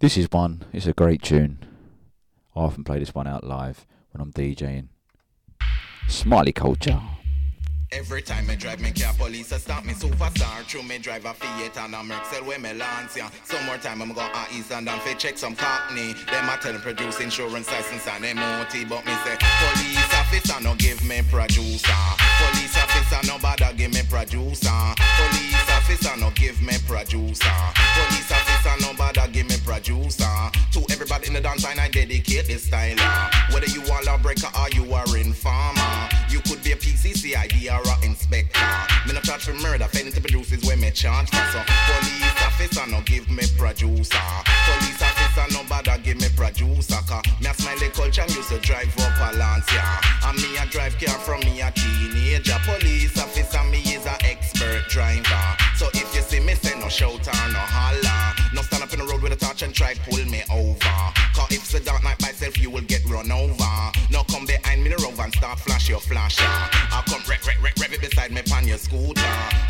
This 0.00 0.18
is 0.18 0.28
one, 0.30 0.64
it's 0.72 0.86
a 0.86 0.92
great 0.92 1.22
tune. 1.22 1.64
I 2.54 2.60
often 2.60 2.84
play 2.84 2.98
this 2.98 3.14
one 3.14 3.26
out 3.26 3.44
live 3.44 3.86
when 4.12 4.20
I'm 4.20 4.32
DJing. 4.32 4.88
Smiley 6.08 6.52
Culture. 6.52 7.00
Every 7.92 8.20
time 8.20 8.48
me 8.48 8.56
drive 8.56 8.80
me 8.80 8.90
car, 8.90 9.14
police 9.14 9.52
a 9.52 9.58
stop 9.60 9.84
me 9.84 9.92
superstar. 9.92 10.66
True 10.66 10.82
me 10.82 10.98
drive 10.98 11.24
a 11.24 11.32
Fiat 11.32 11.76
and 11.78 11.94
a 11.94 12.02
Mercel 12.02 12.44
where 12.44 12.58
me 12.58 12.72
lance 12.74 13.16
ya. 13.16 13.28
Some 13.44 13.64
more 13.64 13.76
time 13.78 14.02
I'm 14.02 14.12
go 14.12 14.20
a 14.20 14.46
East 14.52 14.72
and 14.72 14.86
down 14.86 14.98
fi 15.00 15.14
check 15.14 15.38
some 15.38 15.54
cockney. 15.54 16.14
Them 16.30 16.48
a 16.48 16.56
tell 16.60 16.74
produce 16.80 17.20
insurance 17.20 17.70
license 17.70 18.06
and 18.08 18.24
MOT, 18.36 18.88
but 18.88 19.06
me 19.06 19.12
say 19.22 19.36
police 19.38 20.14
officer 20.14 20.60
no 20.62 20.74
give 20.74 21.02
me 21.04 21.22
producer. 21.30 22.02
Police 22.42 22.76
officer 22.76 23.32
no 23.32 23.38
bother 23.38 23.72
give 23.76 23.92
me 23.92 24.02
producer. 24.10 24.94
Police 25.16 25.70
officer 25.70 26.16
no 26.18 26.30
give 26.34 26.60
me 26.60 26.74
producer. 26.88 27.56
Police 27.94 28.32
officer 28.32 28.82
no 28.82 28.94
bother 28.98 29.28
give 29.30 29.48
me 29.48 29.56
producer. 29.64 30.50
To 30.72 30.82
everybody 30.90 31.28
in 31.28 31.34
the 31.34 31.40
dance 31.40 31.64
line 31.64 31.78
I 31.78 31.88
dedicate 31.88 32.46
this 32.48 32.64
style. 32.64 32.96
Whether 33.52 33.68
you 33.68 33.82
are 33.92 34.02
lawbreaker 34.02 34.50
or 34.58 34.68
you 34.70 34.92
are 34.92 35.06
informer, 35.16 36.08
be 36.66 36.72
a 36.72 36.76
PCC 36.76 37.36
ID 37.36 37.70
or 37.70 37.78
a 37.78 38.04
inspector. 38.04 38.58
Me 39.06 39.12
no 39.14 39.20
charge 39.20 39.44
for 39.44 39.54
murder, 39.54 39.84
failing 39.84 40.12
to 40.12 40.20
produce 40.20 40.50
is 40.50 40.64
where 40.66 40.76
me 40.76 40.90
charge 40.90 41.30
for. 41.30 41.46
So 41.54 41.62
police 41.62 42.42
officer 42.42 42.90
no 42.90 43.00
give 43.02 43.30
me 43.30 43.44
producer. 43.56 44.26
Police 44.66 45.00
officer 45.00 45.46
no 45.54 45.62
bother 45.68 45.96
give 46.02 46.20
me 46.20 46.28
producer. 46.34 46.98
Cause 47.06 47.22
me 47.40 47.46
a 47.46 47.54
smiley 47.54 47.88
culture 47.90 48.22
and 48.22 48.34
used 48.34 48.48
to 48.48 48.58
drive 48.58 48.92
up 48.98 49.14
a 49.32 49.36
lance, 49.38 49.70
yeah. 49.72 50.00
And 50.26 50.36
me 50.42 50.56
a 50.58 50.66
drive 50.66 50.98
car 50.98 51.18
from 51.20 51.40
me 51.40 51.60
a 51.60 51.70
teenager. 51.70 52.58
Police 52.64 53.16
officer 53.16 53.62
me 53.70 53.78
is 53.94 54.04
a 54.06 54.16
expert 54.26 54.88
driver. 54.88 55.46
So 55.76 55.86
if 55.94 56.12
you 56.16 56.22
see 56.22 56.40
me 56.40 56.54
say 56.54 56.78
no 56.80 56.88
shout 56.88 57.28
or 57.28 57.48
no 57.52 57.62
holler, 57.62 58.34
no 58.54 58.62
stand 58.62 58.82
up 58.82 58.92
in 58.92 58.98
the 58.98 59.06
road 59.06 59.22
with 59.22 59.32
a 59.32 59.36
torch 59.36 59.62
and 59.62 59.72
try 59.72 59.94
pull 59.94 60.24
me 60.26 60.42
over. 60.50 60.96
Cause 61.34 61.52
if 61.52 61.62
it's 61.62 61.74
a 61.74 61.84
dark 61.84 62.02
night 62.02 62.18
by 62.18 62.32
you 62.58 62.70
will 62.70 62.82
get 62.82 63.04
run 63.06 63.30
over. 63.30 63.65
Start 65.36 65.60
flash 65.60 65.88
your 65.88 66.00
flasher. 66.00 66.44
I 66.44 67.02
come 67.06 67.22
rev, 67.28 67.46
rev, 67.46 67.62
rev, 67.62 67.74
rev 67.78 67.92
it 67.92 68.00
beside 68.00 68.32
me 68.32 68.42
pan 68.42 68.66
your 68.66 68.78
scooter. 68.78 69.20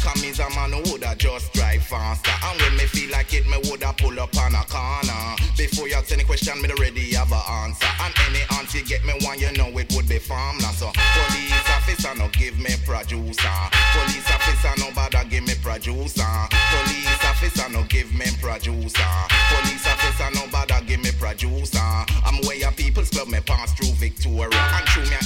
Come 0.00 0.22
is 0.22 0.38
a 0.38 0.48
man 0.50 0.72
who 0.72 0.82
woulda 0.90 1.14
just 1.18 1.52
drive 1.52 1.82
faster. 1.82 2.30
And 2.46 2.60
when 2.60 2.76
me 2.76 2.86
feel 2.86 3.10
like 3.10 3.34
it, 3.34 3.46
me 3.46 3.58
woulda 3.66 3.92
pull 3.98 4.18
up 4.20 4.36
on 4.38 4.54
a 4.54 4.64
corner. 4.70 5.36
Before 5.58 5.88
you 5.88 5.94
ask 5.94 6.12
any 6.12 6.24
question, 6.24 6.60
me 6.62 6.70
already 6.70 7.14
have 7.14 7.32
a 7.32 7.42
answer. 7.66 7.90
And 8.00 8.14
any 8.30 8.42
answer 8.58 8.78
you 8.78 8.84
get 8.86 9.04
me 9.04 9.14
one, 9.26 9.38
you 9.38 9.52
know 9.52 9.68
it 9.76 9.90
would 9.94 10.08
be 10.08 10.18
farmland. 10.18 10.76
So 10.76 10.90
police 10.94 11.68
officer 11.74 12.14
no 12.14 12.28
give 12.32 12.58
me 12.58 12.74
producer. 12.86 13.58
Police 13.98 14.30
officer 14.30 14.72
no 14.78 14.94
bother 14.94 15.24
give 15.28 15.44
me 15.44 15.54
producer. 15.62 16.32
Police 16.70 17.24
officer 17.26 17.68
no 17.70 17.82
give 17.88 18.12
me 18.14 18.26
producer. 18.40 19.12
Police 19.50 19.86
officer 19.86 20.30
no 20.34 20.46
bother 20.52 20.80
give 20.86 21.02
me 21.02 21.10
producer. 21.18 21.78
I'm 22.24 22.38
where 22.46 22.56
your 22.56 22.72
people's 22.72 23.10
club 23.10 23.28
me 23.28 23.40
pass 23.40 23.72
through 23.74 23.94
Victoria. 23.98 24.50
And 24.54 24.86
through 24.90 25.10
me 25.10 25.16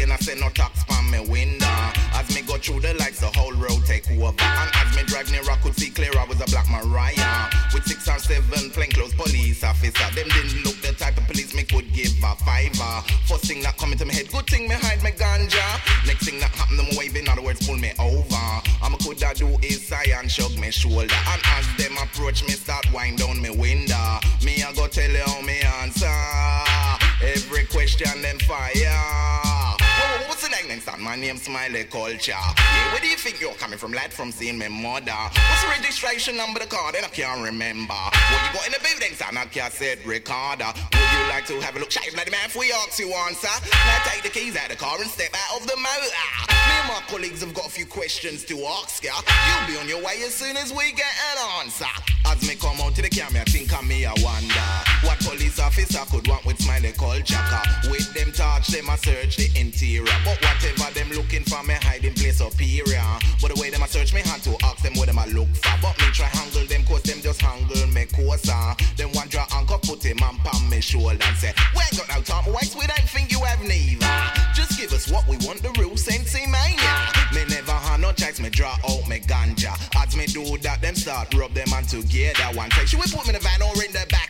a 0.00 0.02
entertainer 0.02 0.18
say 0.22 0.40
no 0.40 0.48
tax 0.50 0.84
from 0.84 1.10
me 1.10 1.20
window. 1.28 1.66
As 2.14 2.28
me 2.34 2.42
go 2.42 2.56
through 2.56 2.80
the 2.80 2.94
lights, 2.94 3.20
the 3.20 3.26
whole 3.26 3.52
road 3.52 3.84
take 3.86 4.10
over. 4.10 4.28
And 4.28 4.70
as 4.74 4.96
me 4.96 5.02
drive 5.04 5.30
near, 5.30 5.42
I 5.42 5.56
could 5.62 5.74
see 5.74 5.90
clear 5.90 6.10
I 6.18 6.24
was 6.24 6.40
a 6.40 6.46
black 6.46 6.68
Mariah. 6.68 7.50
With 7.72 7.84
six 7.84 8.08
or 8.08 8.18
seven 8.18 8.70
plainclothes 8.70 9.14
police 9.14 9.62
officer. 9.64 10.14
Them 10.14 10.28
didn't 10.28 10.64
look 10.64 10.76
the 10.82 10.92
type 10.92 11.16
of 11.16 11.26
police 11.26 11.54
me 11.54 11.64
could 11.64 11.92
give 11.92 12.12
a 12.22 12.34
fiver. 12.36 13.06
First 13.26 13.44
thing 13.44 13.62
that 13.62 13.76
come 13.78 13.92
into 13.92 14.04
my 14.04 14.12
head, 14.12 14.30
good 14.30 14.46
thing 14.46 14.68
me 14.68 14.74
hide 14.74 15.02
my 15.02 15.10
ganja. 15.10 15.64
Next 16.06 16.24
thing 16.24 16.40
that 16.40 16.50
happen, 16.50 16.76
them 16.76 16.96
wave 16.96 17.16
in 17.16 17.28
other 17.28 17.42
words 17.42 17.66
pull 17.66 17.76
me 17.76 17.92
over. 17.98 18.46
I'm 18.82 18.94
a 18.94 18.98
coulda 18.98 19.32
do 19.34 19.48
is 19.62 19.86
sigh 19.86 20.12
and 20.18 20.30
shrug 20.30 20.56
me 20.58 20.70
shoulder. 20.70 21.14
And 21.32 21.42
as 21.56 21.66
them 21.76 21.96
approach 21.98 22.42
me, 22.44 22.54
start 22.54 22.86
wind 22.92 23.18
down 23.18 23.40
me 23.40 23.50
window. 23.50 24.20
Me 24.44 24.62
I 24.62 24.72
go 24.74 24.86
tell 24.88 25.10
you 25.10 25.22
how 25.24 25.40
me 25.42 25.60
answer. 25.82 26.06
Every 27.22 27.64
question 27.66 28.22
them 28.22 28.38
fire. 28.40 29.55
Name 30.76 30.84
time? 30.84 31.02
My 31.02 31.16
name's 31.16 31.42
Smiley 31.42 31.84
Culture. 31.84 32.32
Yeah, 32.32 32.92
where 32.92 33.00
do 33.00 33.08
you 33.08 33.16
think 33.16 33.40
you're 33.40 33.54
coming 33.54 33.78
from, 33.78 33.92
lad? 33.92 34.12
From 34.12 34.30
seeing 34.30 34.58
my 34.58 34.68
mother. 34.68 35.10
What's 35.10 35.62
the 35.62 35.70
registration 35.70 36.36
number 36.36 36.60
of 36.60 36.68
the 36.68 36.76
car? 36.76 36.92
Then 36.92 37.04
I 37.04 37.08
can't 37.08 37.42
remember. 37.42 37.94
What 37.94 38.42
you 38.44 38.52
got 38.52 38.66
in 38.66 38.72
the 38.72 38.80
building, 38.84 39.16
son? 39.16 39.38
I 39.38 39.46
can't 39.46 39.72
say 39.72 39.96
recorder. 40.04 40.68
Would 40.92 41.12
you 41.16 41.28
like 41.30 41.46
to 41.46 41.60
have 41.60 41.76
a 41.76 41.78
look? 41.78 41.90
Shave 41.90 42.14
like 42.14 42.26
the 42.26 42.30
man 42.30 42.44
if 42.44 42.56
we 42.56 42.72
ask 42.72 42.98
you 42.98 43.12
answer. 43.14 43.48
Now 43.72 44.04
take 44.04 44.22
the 44.22 44.28
keys 44.28 44.56
out 44.56 44.70
of 44.70 44.76
the 44.76 44.84
car 44.84 45.00
and 45.00 45.08
step 45.08 45.32
out 45.32 45.60
of 45.60 45.66
the 45.66 45.76
motor. 45.76 46.12
Me 46.68 46.74
and 46.76 46.88
my 46.88 47.00
colleagues 47.08 47.40
have 47.40 47.54
got 47.54 47.68
a 47.68 47.70
few 47.70 47.86
questions 47.86 48.44
to 48.44 48.60
ask 48.66 49.02
ya. 49.02 49.16
You'll 49.48 49.66
be 49.66 49.80
on 49.80 49.88
your 49.88 50.04
way 50.04 50.20
as 50.26 50.34
soon 50.34 50.56
as 50.58 50.74
we 50.74 50.92
get 50.92 51.08
an 51.32 51.64
answer. 51.64 51.88
As 52.26 52.42
me 52.46 52.56
come 52.56 52.80
out 52.82 52.94
to 52.96 53.02
the 53.02 53.08
camera, 53.08 53.40
I 53.40 53.44
think 53.44 53.72
of 53.72 53.86
me, 53.86 54.04
I 54.04 54.12
wonder 54.20 54.68
what 55.06 55.16
police 55.20 55.60
officer 55.60 56.02
could 56.10 56.26
want 56.28 56.44
with 56.44 56.60
smiley 56.60 56.92
culture. 56.92 57.38
With 57.88 58.12
them 58.12 58.32
touch, 58.32 58.66
them 58.66 58.90
a 58.90 58.98
search 58.98 59.36
the 59.36 59.48
interior. 59.54 60.04
But 60.24 60.42
whatever 60.74 60.98
them 60.98 61.10
looking 61.16 61.44
for, 61.44 61.62
me 61.64 61.74
hiding 61.82 62.14
place 62.14 62.38
superior. 62.38 63.02
But 63.40 63.54
the 63.54 63.60
way 63.60 63.70
them 63.70 63.82
a 63.82 63.88
search 63.88 64.12
me 64.14 64.20
hand 64.22 64.42
to 64.44 64.56
ask 64.64 64.82
them 64.82 64.94
what 64.94 65.06
them 65.06 65.18
a 65.18 65.26
look 65.26 65.48
for. 65.54 65.76
But 65.82 65.98
me 65.98 66.06
try 66.12 66.26
handle 66.26 66.66
them 66.66 66.84
cause 66.84 67.02
them 67.02 67.20
just 67.22 67.40
handle 67.40 67.86
me 67.88 68.06
closer. 68.06 68.74
Then 68.96 69.12
one 69.12 69.28
draw 69.28 69.46
anchor, 69.54 69.78
put 69.82 70.02
him 70.02 70.18
on 70.22 70.36
palm 70.38 70.68
me 70.68 70.80
shoulder 70.80 71.18
and 71.20 71.36
say, 71.36 71.52
We 71.74 71.82
ain't 71.82 71.96
got 71.96 72.08
no 72.10 72.22
time 72.22 72.52
waste, 72.52 72.76
we 72.76 72.86
don't 72.86 73.08
think 73.08 73.30
you 73.30 73.40
have 73.44 73.62
neither. 73.62 74.06
Just 74.54 74.78
give 74.78 74.92
us 74.92 75.10
what 75.10 75.26
we 75.28 75.36
want, 75.46 75.62
the 75.62 75.70
real 75.78 75.96
sensei 75.96 76.46
mania. 76.46 76.94
Me 77.32 77.44
never 77.48 77.72
had 77.72 78.00
no 78.00 78.12
chance, 78.12 78.40
me 78.40 78.50
draw 78.50 78.76
out 78.88 79.06
me 79.08 79.20
ganja. 79.20 79.74
As 79.94 80.16
me 80.16 80.26
do 80.26 80.58
that, 80.58 80.80
them 80.80 80.94
start 80.94 81.32
rub 81.34 81.52
them 81.54 81.72
on 81.72 81.84
together. 81.84 82.44
One 82.54 82.70
take, 82.70 82.88
should 82.88 83.00
we 83.00 83.06
put 83.06 83.26
me 83.26 83.34
in 83.34 83.38
the 83.38 83.44
van 83.44 83.62
or 83.62 83.74
in 83.84 83.92
the 83.92 84.06
back? 84.10 84.25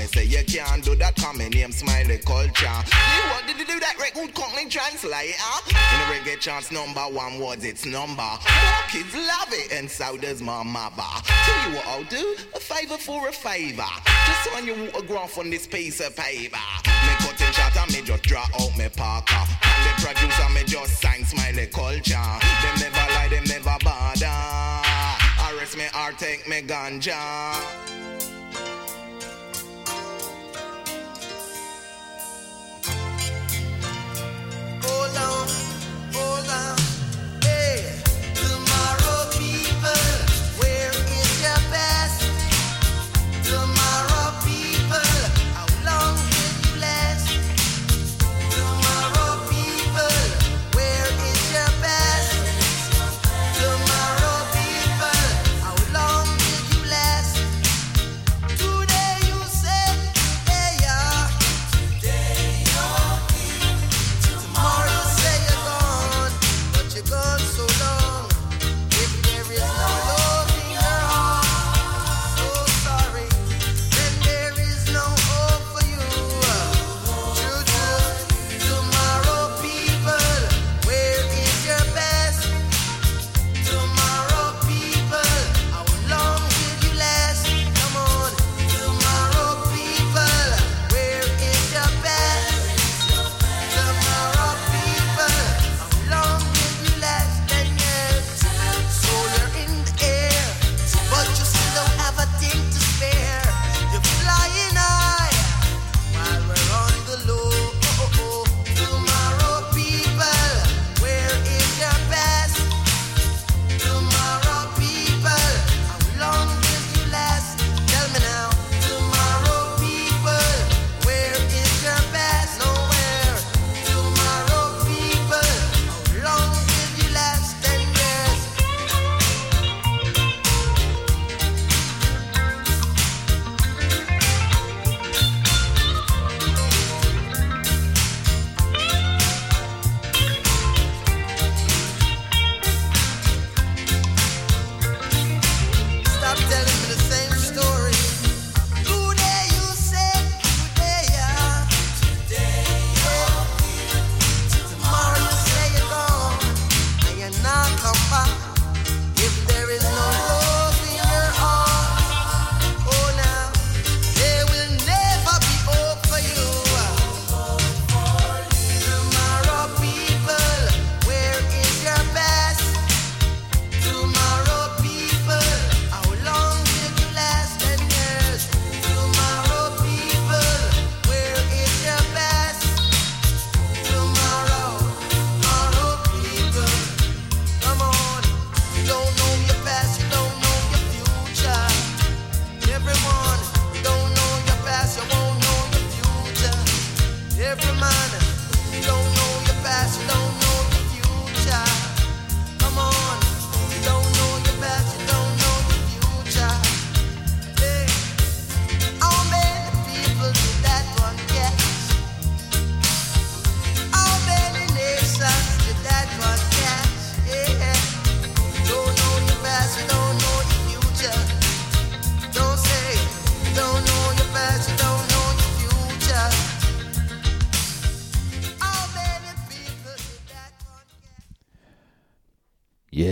Me 0.00 0.06
say 0.06 0.24
you 0.24 0.42
can't 0.44 0.82
do 0.82 0.94
that, 0.94 1.14
come 1.16 1.42
in 1.42 1.50
name 1.50 1.72
smiley 1.72 2.16
culture. 2.16 2.64
You 2.64 3.22
what 3.28 3.46
did 3.46 3.58
you 3.58 3.66
do 3.66 3.78
that 3.80 4.00
record 4.00 4.34
company 4.34 4.66
translator? 4.66 5.36
In 5.68 5.74
the 5.76 6.06
reggae 6.08 6.40
chance 6.40 6.72
number 6.72 7.02
one 7.02 7.38
words, 7.38 7.66
it's 7.66 7.84
number. 7.84 8.30
Kids 8.88 9.14
love 9.14 9.52
it, 9.52 9.70
and 9.74 9.90
so 9.90 10.16
does 10.16 10.40
my 10.40 10.62
mother. 10.62 11.04
Tell 11.26 11.68
you 11.68 11.76
what 11.76 11.86
I'll 11.88 12.04
do, 12.04 12.34
a 12.54 12.58
favor 12.58 12.96
for 12.96 13.28
a 13.28 13.32
favor. 13.32 13.84
Just 14.24 14.44
sign 14.44 14.64
your 14.64 14.78
autograph 14.96 15.36
on 15.36 15.50
this 15.50 15.66
piece 15.66 16.00
of 16.00 16.16
paper. 16.16 16.56
Me 16.86 17.12
cutting 17.18 17.52
shot 17.52 17.76
and 17.76 17.92
me 17.92 18.00
just 18.00 18.22
draw 18.22 18.46
out 18.58 18.74
me 18.78 18.88
parker. 18.88 19.34
And 19.36 19.84
the 19.84 19.92
producer 20.00 20.48
me 20.54 20.64
just 20.64 20.98
sign 21.02 21.26
smiley 21.26 21.66
culture. 21.66 22.14
Them 22.14 22.76
never 22.80 23.12
lie, 23.12 23.28
them 23.28 23.44
never 23.44 23.76
bother. 23.84 24.32
Arrest 25.44 25.76
me 25.76 25.84
or 25.94 26.12
take 26.12 26.48
me 26.48 26.62
ganja. 26.62 28.39
Hold 34.90 35.16
on, 35.16 35.48
hold 36.14 36.50
on. 36.50 36.89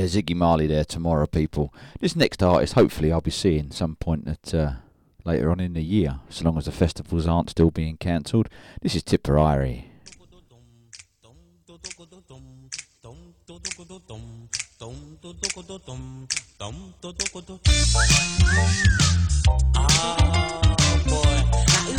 there's 0.09 0.25
Ziggy 0.25 0.35
Marley 0.35 0.67
there 0.67 0.85
tomorrow, 0.85 1.27
people. 1.27 1.73
This 2.01 2.17
next 2.17 2.43
artist, 2.43 2.75
hopefully, 2.75 3.13
I'll 3.13 3.21
be 3.21 3.31
seeing 3.31 3.71
some 3.71 3.97
point 3.97 4.27
at 4.27 4.55
uh, 4.55 4.73
later 5.25 5.51
on 5.51 5.61
in 5.61 5.75
the 5.75 5.83
year, 5.83 6.21
so 6.29 6.45
long 6.45 6.59
as 6.59 6.65
the 6.65 6.73
festivals 6.73 7.27
aren't 7.27 7.51
still 7.51 7.71
being 7.71 7.97
cancelled. 7.97 8.49
This 8.81 8.95
is 8.95 9.03
Tippa 9.03 9.35
Irie. 9.35 9.85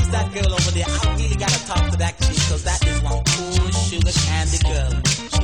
That 0.09 0.33
girl 0.33 0.53
over 0.53 0.71
there? 0.71 0.85
I 0.87 1.15
really 1.19 1.35
gotta 1.35 1.67
talk 1.67 1.91
to 1.91 1.97
that 1.97 2.17
chick, 2.17 2.35
cause 2.49 2.63
that 2.63 2.83
is 2.83 2.99
one 3.03 3.23
cool 3.25 3.69
sugar 3.69 4.11
candy 4.11 4.57
girl. 4.65 5.38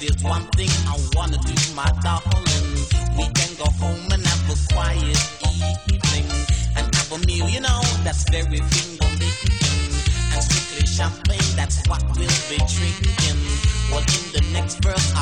there's 0.00 0.24
one 0.24 0.46
thing 0.56 0.70
I 0.88 0.96
wanna 1.14 1.36
do, 1.44 1.54
my 1.76 1.84
darling. 2.00 2.66
We 3.16 3.28
can 3.36 3.52
go 3.60 3.68
home 3.76 4.08
and 4.10 4.24
have 4.24 4.48
a 4.48 4.56
quiet 4.72 5.20
evening 5.44 6.26
and 6.76 6.94
have 6.94 7.12
a 7.12 7.18
meal, 7.26 7.48
you 7.48 7.60
know, 7.60 7.80
that's 8.02 8.24
very 8.30 8.60
finger 8.72 9.10
licking. 9.20 9.60
And 10.32 10.42
strictly 10.42 10.86
champagne, 10.86 11.52
that's 11.54 11.86
what 11.86 12.02
we'll 12.16 12.40
be 12.48 12.56
drinking. 12.56 13.38
Well, 13.92 14.00
in 14.00 14.24
the 14.32 14.42
next 14.52 14.82
verse, 14.82 15.12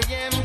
I 0.00 0.12
am 0.12 0.39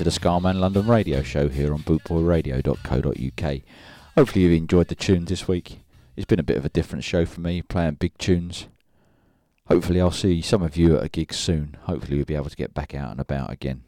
to 0.00 0.04
the 0.04 0.10
Scarman 0.10 0.58
London 0.58 0.86
radio 0.86 1.22
show 1.22 1.50
here 1.50 1.74
on 1.74 1.82
bootboyradio.co.uk. 1.82 3.60
Hopefully 4.16 4.42
you've 4.42 4.52
enjoyed 4.54 4.88
the 4.88 4.94
tunes 4.94 5.28
this 5.28 5.46
week. 5.46 5.80
It's 6.16 6.24
been 6.24 6.40
a 6.40 6.42
bit 6.42 6.56
of 6.56 6.64
a 6.64 6.70
different 6.70 7.04
show 7.04 7.26
for 7.26 7.42
me, 7.42 7.60
playing 7.60 7.96
big 7.96 8.16
tunes. 8.16 8.66
Hopefully 9.66 10.00
I'll 10.00 10.10
see 10.10 10.40
some 10.40 10.62
of 10.62 10.78
you 10.78 10.96
at 10.96 11.04
a 11.04 11.10
gig 11.10 11.34
soon. 11.34 11.76
Hopefully 11.82 12.16
we'll 12.16 12.24
be 12.24 12.34
able 12.34 12.48
to 12.48 12.56
get 12.56 12.72
back 12.72 12.94
out 12.94 13.10
and 13.10 13.20
about 13.20 13.50
again. 13.50 13.82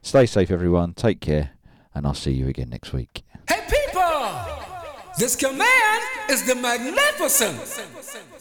Stay 0.00 0.24
safe 0.24 0.50
everyone, 0.50 0.94
take 0.94 1.20
care, 1.20 1.50
and 1.94 2.06
I'll 2.06 2.14
see 2.14 2.32
you 2.32 2.48
again 2.48 2.70
next 2.70 2.94
week. 2.94 3.22
Hey 3.46 3.60
people! 3.68 4.30
This 5.18 5.36
command 5.36 6.02
is 6.30 6.46
the 6.46 6.54
magnificent, 6.54 7.82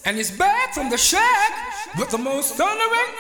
and 0.05 0.15
he's 0.15 0.31
back 0.31 0.73
from 0.73 0.89
the 0.89 0.97
shack 0.97 1.51
with 1.97 2.11
the 2.11 2.17
most 2.17 2.55
thundering, 2.55 3.13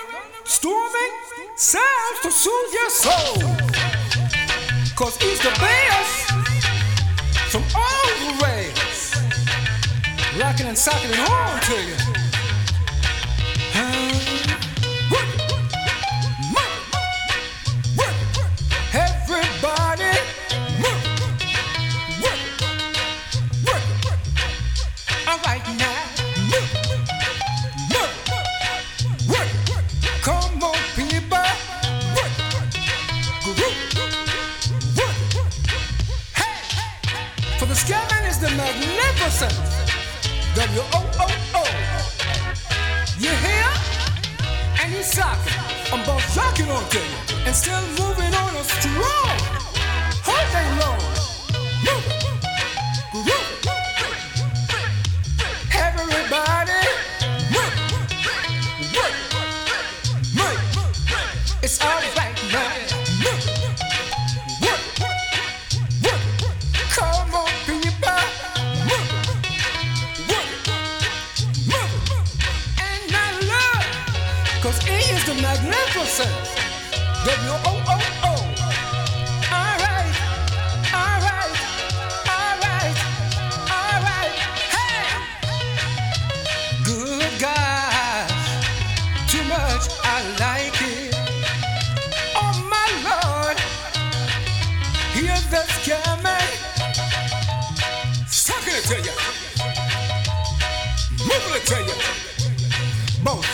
storming 0.45 1.13
sounds 1.55 2.19
to 2.23 2.31
soothe 2.31 2.73
your 2.73 2.89
soul. 2.89 3.35
Cause 4.95 5.17
he's 5.17 5.39
the 5.39 5.55
best 5.59 6.31
from 7.51 7.63
all 7.75 8.07
the 8.19 8.43
rails, 8.43 9.15
rocking 10.39 10.67
and 10.67 10.77
socking 10.77 11.11
it 11.11 11.19
on 11.19 11.59
to 11.61 11.73
you. 11.83 12.18
Magnificent 39.39 40.55
W 40.55 40.81
O 40.93 41.09
O 41.19 41.27
O. 41.55 41.63
You 43.17 43.29
hear? 43.29 43.69
And 44.81 44.93
he's 44.93 45.11
socking. 45.11 45.53
I'm 45.91 46.05
both 46.05 46.35
rocking 46.35 46.69
on 46.69 46.83
to 46.89 46.97
you 46.99 47.45
and 47.45 47.55
still 47.55 47.81
moving 47.99 48.33
on 48.33 48.55
a 48.55 48.63
strong 48.63 49.39
whole 50.23 50.47
day 50.51 50.69
long. 50.79 50.99
Move 51.83 52.07
it. 52.07 52.18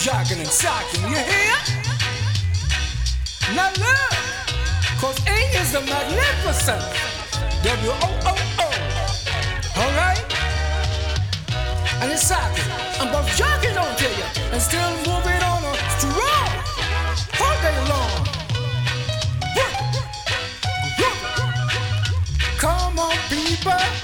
Jogging 0.06 0.38
and 0.38 0.48
socking, 0.48 1.02
you 1.10 1.18
hear? 1.18 1.45
Now 3.56 3.72
look, 3.80 4.11
cause 4.99 5.18
A 5.27 5.38
is 5.61 5.72
the 5.72 5.80
magnificent. 5.80 6.84
W-O-O-O. 7.64 8.19
Oh, 8.26 8.36
oh, 8.60 8.76
oh. 9.76 9.82
Alright? 9.82 10.23
And 12.02 12.11
it's 12.11 12.27
socking. 12.27 12.69
I'm 12.99 13.11
both 13.14 13.34
jogging 13.38 13.77
on 13.77 13.95
to 13.95 14.03
you 14.03 14.27
and 14.52 14.61
still 14.61 14.91
moving 15.07 15.41
on 15.41 15.64
a 15.64 15.73
strong 15.98 16.49
all 17.40 17.56
day 17.61 17.90
long. 17.90 18.26
Come 22.57 22.99
on, 22.99 23.15
people. 23.30 23.95